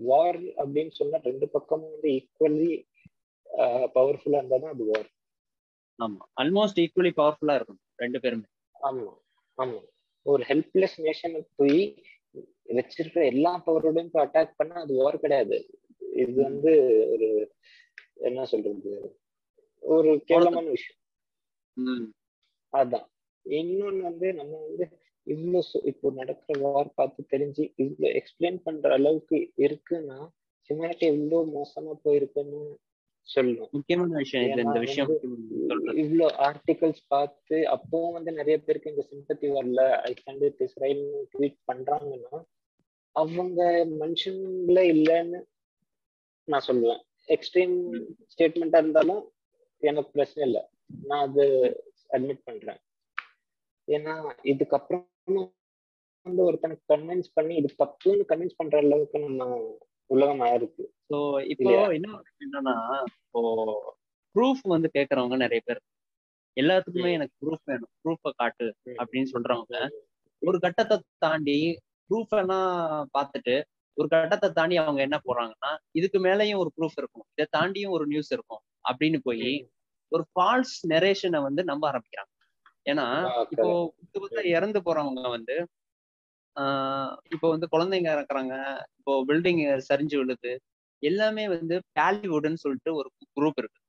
[0.08, 2.70] வார் அப்படின்னு சொன்னா ரெண்டு பக்கமும் வந்து ஈக்குவலி
[3.94, 5.08] பவர்ஃபுல்லா இருந்தா தான் அது வார்
[5.98, 6.20] ஆமா.
[6.40, 8.46] ஆல்மோஸ்ட் ஈக்குவலி பவர்ஃபுல்லா இருக்கும் ரெண்டு பேருமே.
[8.80, 9.12] ஆமா
[9.58, 9.78] ஆமா.
[10.26, 11.80] ஒரு ஹெல்ப்லெஸ் நேஷனை போய்
[12.68, 15.58] வச்சிருக்கிற எல்லா பவரோடையும் அட்டாக் பண்ணா அது வார் கிடையாது.
[16.22, 16.72] இது வந்து
[17.14, 17.28] ஒரு
[18.28, 18.92] என்ன சொல்றது?
[19.82, 22.06] ஒரு கேவலமான விஷயம்.
[22.72, 23.06] அதான்.
[23.46, 24.84] இன்னொன்னு வந்து நம்ம வந்து
[25.26, 29.36] இவ்வளவு இப்போ நடக்கிற வார் பார்த்து தெரிஞ்சு இவ்வளவு எக்ஸ்பிளைன் பண்ற அளவுக்கு
[29.66, 30.18] இருக்குன்னா
[30.70, 32.60] ஹியூமனிட்டி இவ்வளவு மோசமா போயிருக்குன்னு
[33.34, 35.10] சொல்லணும் முக்கியமான விஷயம் இந்த விஷயம்
[36.02, 39.82] இவ்வளவு ஆர்டிகல்ஸ் பார்த்து அப்பவும் வந்து நிறைய பேருக்கு இந்த சிம்பத்தி வரல.
[40.08, 42.38] I stand with Israel tweet பண்றாங்கன்னா
[43.16, 43.60] அவங்க
[44.02, 45.40] மனுஷங்களே இல்லைன்னு
[46.48, 47.00] நான் சொல்லுவேன்.
[47.34, 47.76] எக்ஸ்ட்ரீம்
[48.32, 49.22] ஸ்டேட்மெண்டா இருந்தாலும்
[49.82, 50.62] எனக்கு பிரச்சனை இல்லை.
[51.08, 51.44] நான் அது
[52.16, 52.80] அட்மிட் பண்றேன்.
[53.88, 54.14] ஏன்னா
[54.52, 55.04] இதுக்கப்புறம்
[56.26, 59.44] வந்து ஒருத்தனுக்கு கன்வின்ஸ் பண்ணி இது தப்புன்னு கன்வின்ஸ் பண்ற அளவுக்கு நம்ம
[60.10, 61.18] உலகம் ஆயிருக்கு ஸோ
[61.52, 62.08] இப்போ என்ன
[62.44, 62.74] என்னன்னா
[63.10, 63.40] இப்போ
[64.34, 65.80] ப்ரூஃப் வந்து கேட்கறவங்க நிறைய பேர்.
[66.56, 67.92] எல்லாத்துக்குமே எனக்கு ப்ரூஃப் வேணும்.
[68.02, 68.66] ப்ரூஃபை காட்டு
[68.98, 69.76] அப்படின்னு சொல்றவங்க.
[70.42, 71.58] ஒரு கட்டத்தை தாண்டி
[72.10, 72.70] ப்ரூஃப் எல்லாம்
[73.16, 73.54] பார்த்துட்டு
[73.96, 77.26] ஒரு கட்டத்தை தாண்டி அவங்க என்ன போறாங்கன்னா இதுக்கு மேலேயும் ஒரு ப்ரூஃப் இருக்கும்.
[77.34, 78.62] இதை தாண்டியும் ஒரு நியூஸ் இருக்கும்.
[78.84, 79.48] அப்படின்னு போய்
[80.12, 82.32] ஒரு ஃபால்ஸ் நெரேஷனை வந்து நம்ப ஆரம்பிக்கிறாங்க.
[82.86, 83.06] ஏன்னா
[83.50, 85.56] இப்போ புத்தகத்தை இறந்து போறவங்க வந்து
[87.34, 88.54] இப்போ வந்து குழந்தைங்க இறக்குறாங்க.
[88.98, 90.52] இப்போ பில்டிங் சரிஞ்சு விழுது.
[91.02, 93.80] எல்லாமே வந்து பாலிவுட்னு சொல்லிட்டு ஒரு குரூப் இருக்கு.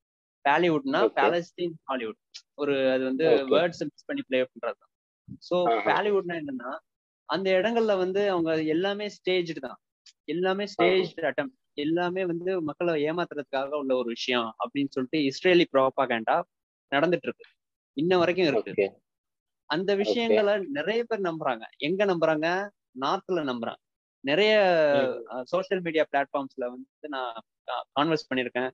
[0.46, 2.20] பாலிவுட்னா பாலஸ்தீன் ஹாலிவுட்
[2.56, 4.92] ஒரு அது வந்து வேர்ட்ஸ் மிக்ஸ் பண்ணி பிளே பண்றது தான்.
[5.48, 5.56] ஸோ
[5.88, 6.72] பாலிவுட்னா என்னன்னா
[7.30, 9.78] அந்த இடங்கள்ல வந்து அவங்க எல்லாமே ஸ்டேஜ் தான்.
[10.28, 16.38] எல்லாமே ஸ்டேஜ் அட்டம் எல்லாமே வந்து மக்களை ஏமாத்துறதுக்காக உள்ள ஒரு விஷயம் அப்படின்னு சொல்லிட்டு இஸ்ரேலி ப்ரோபாகண்டா
[16.92, 17.46] நடந்துட்டு இருக்கு.
[17.98, 18.88] இன்ன வரைக்கும் இருக்கு.
[19.70, 21.66] அந்த விஷயங்களை நிறைய பேர் நம்புறாங்க.
[21.88, 22.48] எங்க நம்புறாங்க?
[23.04, 23.82] நார்த்ல நம்புறாங்க
[24.24, 24.54] நிறைய
[25.52, 27.36] சோசியல் மீடியா பிளாட்ஃபார்ம்ஸ்ல வந்து நான்
[27.98, 28.72] கான்வர்ஸ் பண்ணியிருக்கேன்.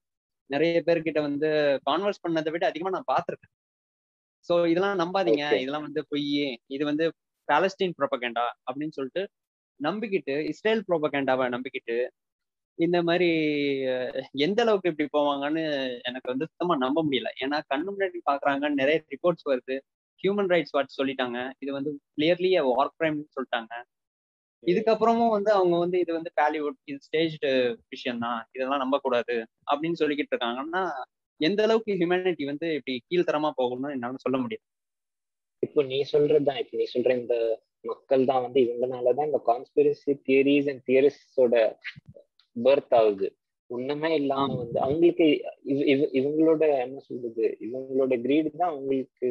[0.49, 1.49] நிறைய பேர்கிட்ட வந்து
[1.87, 3.53] கான்வர்ஸ் பண்ணதை விட அதிகமா நான் பார்த்துருக்கேன்.
[4.49, 5.45] ஸோ இதெல்லாம் நம்பாதீங்க.
[5.63, 6.25] இதெல்லாம் வந்து பொய்.
[6.75, 7.05] இது வந்து
[7.47, 9.23] பாலஸ்டீன் ப்ரோபகேண்டா அப்படின்னு சொல்லிட்டு
[9.79, 11.97] நம்பிக்கிட்டு இஸ்ரேல் ப்ரோபகேண்டாவை நம்பிக்கிட்டு
[12.79, 13.27] இந்த மாதிரி
[14.45, 15.63] எந்த அளவுக்கு இப்படி போவாங்கன்னு
[16.07, 17.29] எனக்கு வந்து சுத்தமா நம்ப முடியல.
[17.43, 19.75] ஏன்னா கண்ணு முன்னாடி பாக்குறாங்கன்னு நிறைய ரிப்போர்ட்ஸ் வருது.
[20.23, 21.39] ஹியூமன் ரைட்ஸ் வாட்ச் சொல்லிட்டாங்க.
[21.59, 23.73] இது வந்து கிளியர்லி வார் கிரைம் சொல்லிட்டாங்க.
[24.63, 27.49] இதுக்கப்புறமும் வந்து அவங்க வந்து இது வந்து பாலிவுட் இது ஸ்டேஜ்டு
[27.89, 29.35] விஷயம் தான் இதெல்லாம் நம்ப கூடாது
[29.71, 30.83] அப்படின்னு சொல்லிக்கிட்டு இருக்காங்கன்னா
[31.41, 34.63] எந்த அளவுக்கு ஹியூமனிட்டி வந்து இப்படி கீழ்த்தரமா போகணும்னு என்னால சொல்ல முடியாது
[35.63, 36.59] இப்போ நீ சொல்றதுதான்.
[36.63, 37.35] இப்போ நீ சொல்ற இந்த
[37.81, 41.55] மக்கள் தான் வந்து இவங்கனாலதான் இந்த கான்ஸ்பிரசி தியரிஸ் அண்ட் தியரிஸோட
[42.55, 43.27] பர்த் ஆகுது.
[43.69, 45.27] ஒண்ணுமே இல்லாம வந்து அவங்களுக்கு
[46.19, 47.45] இவங்களோட என்ன சொல்றது?
[47.61, 49.29] இவங்களோட கிரீடு தான் அவங்களுக்கு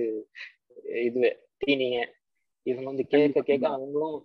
[1.05, 1.23] இது
[1.59, 1.97] தீனிய
[2.67, 4.17] இவங்க வந்து கேட்க கேட்க அவங்களும்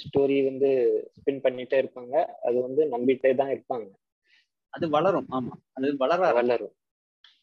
[0.00, 0.68] ஸ்டோரி வந்து
[1.16, 2.14] ஸ்பின் பண்ணிட்டே இருப்பாங்க.
[2.42, 3.88] அது வந்து நம்பிட்டே தான் இருப்பாங்க.
[4.74, 5.28] அது வளரும்.
[5.30, 5.54] ஆமா.
[5.74, 6.74] அது வளர வளரும்.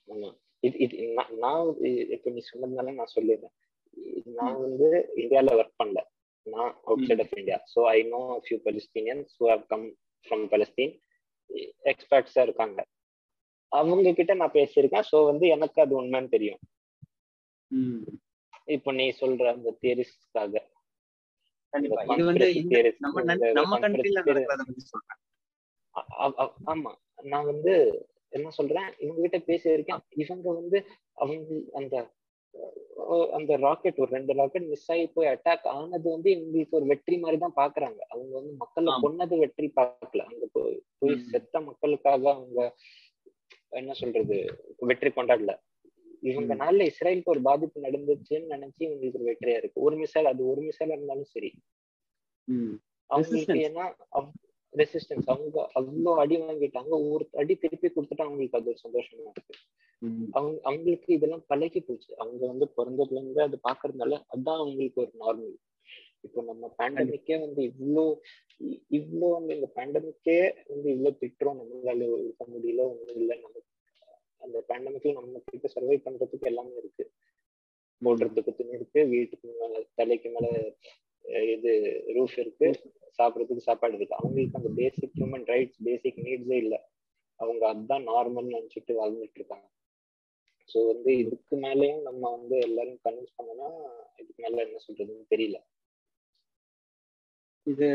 [0.10, 0.30] ஆமா.
[0.64, 0.96] இது இது
[1.38, 1.68] நான்
[2.12, 3.56] இப்ப நீ சொன்னதுனால நான் சொல்லிடுறேன்.
[4.26, 6.02] நான் வந்து இந்தியால ஒர்க் பண்ணல.
[6.48, 6.72] நான்
[7.08, 9.86] outside of India so I know few Palestinians who have come
[10.28, 10.94] from Palestine
[11.86, 12.80] எக்ஸ்பர்ட்ஸா இருக்காங்க.
[13.72, 15.08] அவங்க கிட்ட நான் பேசியிருக்கேன்.
[15.12, 16.62] ஸோ வந்து எனக்கு அது உண்மைன்னு தெரியும்.
[18.68, 20.54] இப்போ நீ சொல்ற அந்த தியரிஸ்க்காக
[22.14, 22.48] இது வந்து
[23.00, 23.22] நம்ம
[23.60, 24.22] நம்ம கண்ட்ரில
[26.66, 26.92] ஆமா.
[27.24, 27.74] நான் வந்து
[28.34, 28.90] என்ன சொல்றேன்?
[29.00, 30.04] இவங்க கிட்ட பேசியிருக்கேன்.
[30.16, 30.78] இவங்க வந்து
[31.18, 31.96] அவங்க அந்த
[33.38, 37.38] அந்த ராக்கெட் ஒரு ரெண்டு ராக்கெட் மிஸ் ஆகி போய் அட்டாக் ஆனது வந்து இவங்களுக்கு ஒரு வெற்றி மாதிரி
[37.38, 38.00] தான் பாக்குறாங்க.
[38.10, 40.26] அவங்க வந்து மக்களை கொன்னது வெற்றி பார்க்கல.
[40.30, 42.60] அங்க போய் போய் செத்த மக்களுக்காக அவங்க
[43.72, 44.38] என்ன சொல்றது?
[44.90, 45.54] வெற்றி கொண்டாடல.
[46.24, 49.86] இவங்க நாள்ல இஸ்ரேலுக்கு ஒரு பாதிப்பு நடந்துச்சுன்னு நினைச்சு இவங்களுக்கு ஒரு வெற்றியா இருக்கு.
[49.88, 51.50] ஒரு மிசைல் அது ஒரு மிசைலா இருந்தாலும் சரி.
[53.10, 53.86] அவங்களுக்கு ஏன்னா
[54.74, 56.94] ரெசிஸ்டன்ஸ் அவங்க அவ்வளோ அடி வாங்கிட்டாங்க.
[57.14, 59.56] ஒரு அடி திருப்பி கொடுத்துட்டு அவங்களுக்கு அது ஒரு சந்தோஷமா இருக்கு.
[60.36, 62.12] அவங்க அவங்களுக்கு இதெல்லாம் பழகி போச்சு.
[62.22, 65.58] அவங்க வந்து பிறந்ததுல இருந்து அது பாக்குறதுனால அதான் அவங்களுக்கு ஒரு நார்மல்
[66.26, 68.06] இப்போ நம்ம பேண்டமிக்கே வந்து இவ்வளோ
[68.98, 70.38] இவ்வளோ வந்து இந்த பேண்டமிக்கே
[70.72, 71.60] வந்து இவ்வளோ திட்டுறோம்.
[71.62, 73.38] நம்மளால இருக்க முடியல ஒன்றும் இல்லை.
[73.44, 73.58] நம்ம
[74.42, 77.06] அந்த பேண்டமிக்ல நம்ம கிட்ட சர்வை பண்றதுக்கு எல்லாமே இருக்கு.
[78.02, 80.48] போடுறதுக்கு துணி இருக்கு வீட்டுக்கு மேல தலைக்கு மேல
[81.56, 81.72] இது
[82.16, 82.68] ரூஃப் இருக்கு
[83.18, 84.20] சாப்பிட்றதுக்கு சாப்பாடு இருக்கு.
[84.20, 86.80] அவங்களுக்கு அந்த பேசிக் ஹியூமன் ரைட்ஸ் பேசிக் நீட்ஸே இல்லை.
[87.40, 89.68] அவங்க அதான் நார்மல் நினைச்சிட்டு வாழ்ந்துட்டு இருக்காங்க.
[90.70, 93.70] ஸோ வந்து இதுக்கு மேலேயும் நம்ம வந்து எல்லாரும் கன்வின்ஸ் பண்ணோம்னா
[94.22, 95.58] இதுக்கு மேல என்ன சொல்றதுன்னு தெரியல.
[97.68, 97.88] இது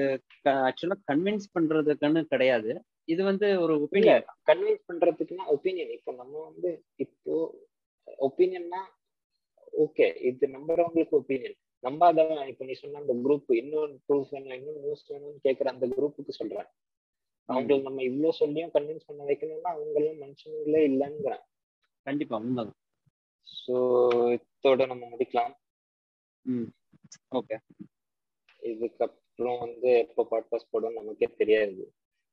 [0.66, 2.72] ஆக்சுவலா கன்வின்ஸ் பண்றதுக்குன்னு கிடையாது.
[3.08, 7.34] இது வந்து ஒரு ஒப்பீனியன் கன்வின்ஸ் பண்றதுக்குன்னா ஒப்பீனியன் இப்போ நம்ம வந்து இப்போ
[8.26, 8.80] ஒப்பீனியன்னா
[9.78, 15.04] ஓகே இது நம்புறவங்களுக்கு ஒப்பீனியன் நம்பாதவன் இப்போ நீ சொன்ன அந்த குரூப் இன்னொரு ப்ரூஃப் வேணும் இன்னும் நியூஸ்
[15.10, 16.68] வேணும்னு கேட்குற அந்த குரூப்புக்கு சொல்றேன்.
[17.48, 21.44] அவங்களை நம்ம இவ்ளோ சொல்லியும் கன்வின்ஸ் பண்ண வைக்கணும்னா அவங்களும் மனுஷங்களே இல்லைங்கிறேன்
[22.06, 22.78] கண்டிப்பா உண்மைதான்.
[23.46, 23.74] ஸோ
[24.36, 25.52] இதோட நம்ம முடிக்கலாம்.
[26.46, 26.68] ம்
[27.32, 27.56] ஓகே
[28.62, 31.84] இதுக்கப்புறம் வந்து எப்போ பாட்காஸ்ட் போடும் நமக்கே தெரியாது.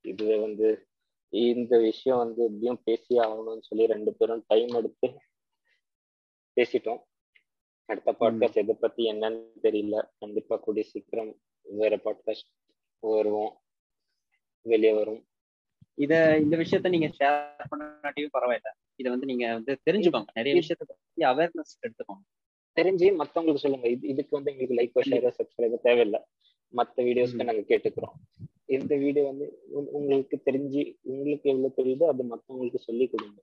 [0.04, 0.86] இது வந்து
[1.28, 5.20] இந்த விஷயம் வந்து எப்படியும் பேசி ஆகணும்னு சொல்லி ரெண்டு பேரும் டைம் எடுத்து
[6.60, 6.98] பேசிட்டோம்.
[7.84, 10.08] அடுத்த பாட்காஸ்ட் எதை பத்தி என்னன்னு தெரியல.
[10.18, 13.60] கண்டிப்பா கூடிய சீக்கிரம் வேற பாட்காஸ்ட் வருவோம்.
[14.60, 15.26] வெளியே வரும்.
[15.94, 18.70] இத இந்த விஷயத்த நீங்க ஷேர் பண்ணாட்டியும் பரவாயில்ல.
[18.94, 20.24] இத வந்து நீங்க வந்து தெரிஞ்சுக்கோங்க.
[20.34, 22.42] நிறைய விஷயத்த பத்தி அவேர்னஸ் எடுத்துக்கோங்க.
[22.80, 23.88] தெரிஞ்சு மத்தவங்களுக்கு சொல்லுங்க.
[23.88, 26.20] இது இதுக்கு வந்து எங்களுக்கு லைக் ஷேர் சப்ஸ்கிரைபர் தேவையில்லை.
[26.76, 28.16] மத்த வீடியோஸ்க்கு நாங்க கேட்டுக்கிறோம்.
[28.66, 33.42] இந்த வீடியோ வந்து உங்க- உங்களுக்கு தெரிஞ்சு உங்களுக்கு எவ்வளவு தெரியுதோ அது மத்தவங்களுக்கு சொல்லி கொடுங்க.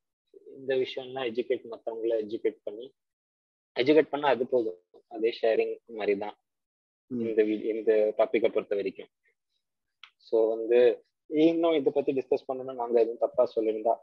[0.57, 2.93] இந்த விஷயம்லாம் எஜுகேட் மத்தவங்கள எஜுகேட் பண்ணி
[3.79, 4.79] எஜுகேட் பண்ணா அது போதும்.
[5.07, 6.35] அதே ஷேரிங் மாதிரி தான்.
[7.07, 9.07] இந்த இந்த டாபிக்கை பொறுத்த வரைக்கும்.
[10.27, 10.79] ஸோ வந்து
[11.27, 13.95] இன்னும் இதை பத்தி டிஸ்கஸ் பண்ணணும்னா நாங்க எதுவும் தப்பா சொல்லியிருந்தா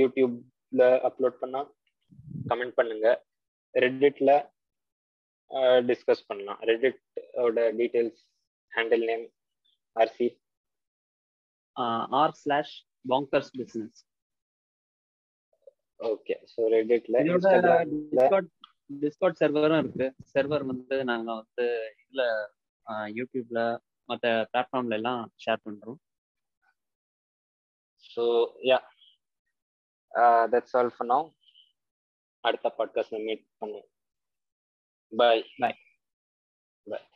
[0.00, 1.60] யூடியூப்ல அப்லோட் பண்ணா
[2.48, 3.24] கமெண்ட் பண்ணுங்க.
[3.74, 4.30] ரெட்டிட்ல
[5.88, 6.60] டிஸ்கஸ் பண்ணலாம்.
[6.60, 7.00] ரெட்டிட்
[7.32, 8.22] ஓட details
[8.76, 9.26] handle name
[9.96, 10.28] RC
[12.12, 12.74] r slash
[13.04, 14.00] bankers business
[16.00, 17.82] okay so இன்ஸ்டாகிராம்ல
[18.12, 18.50] டிஸ்கார்ட்
[19.02, 20.06] டிஸ்கார்ட் சர்வரும் இருக்கு.
[20.32, 21.66] சர்வர் வந்து நாங்க வந்து
[22.02, 22.22] இதுல
[23.18, 23.60] யூடியூப்ல
[24.08, 26.00] மத்த பிளாட்ஃபார்ம்ல எல்லாம் ஷேர் பண்றோம்.
[28.10, 28.24] So
[28.70, 28.78] yeah
[30.52, 31.28] that's all for now
[32.44, 33.88] அடுத்த பாட்காஸ்ட்ல மீட் பண்ணுவோம்.
[35.12, 35.76] பாய் Bye.
[36.86, 37.06] பாய்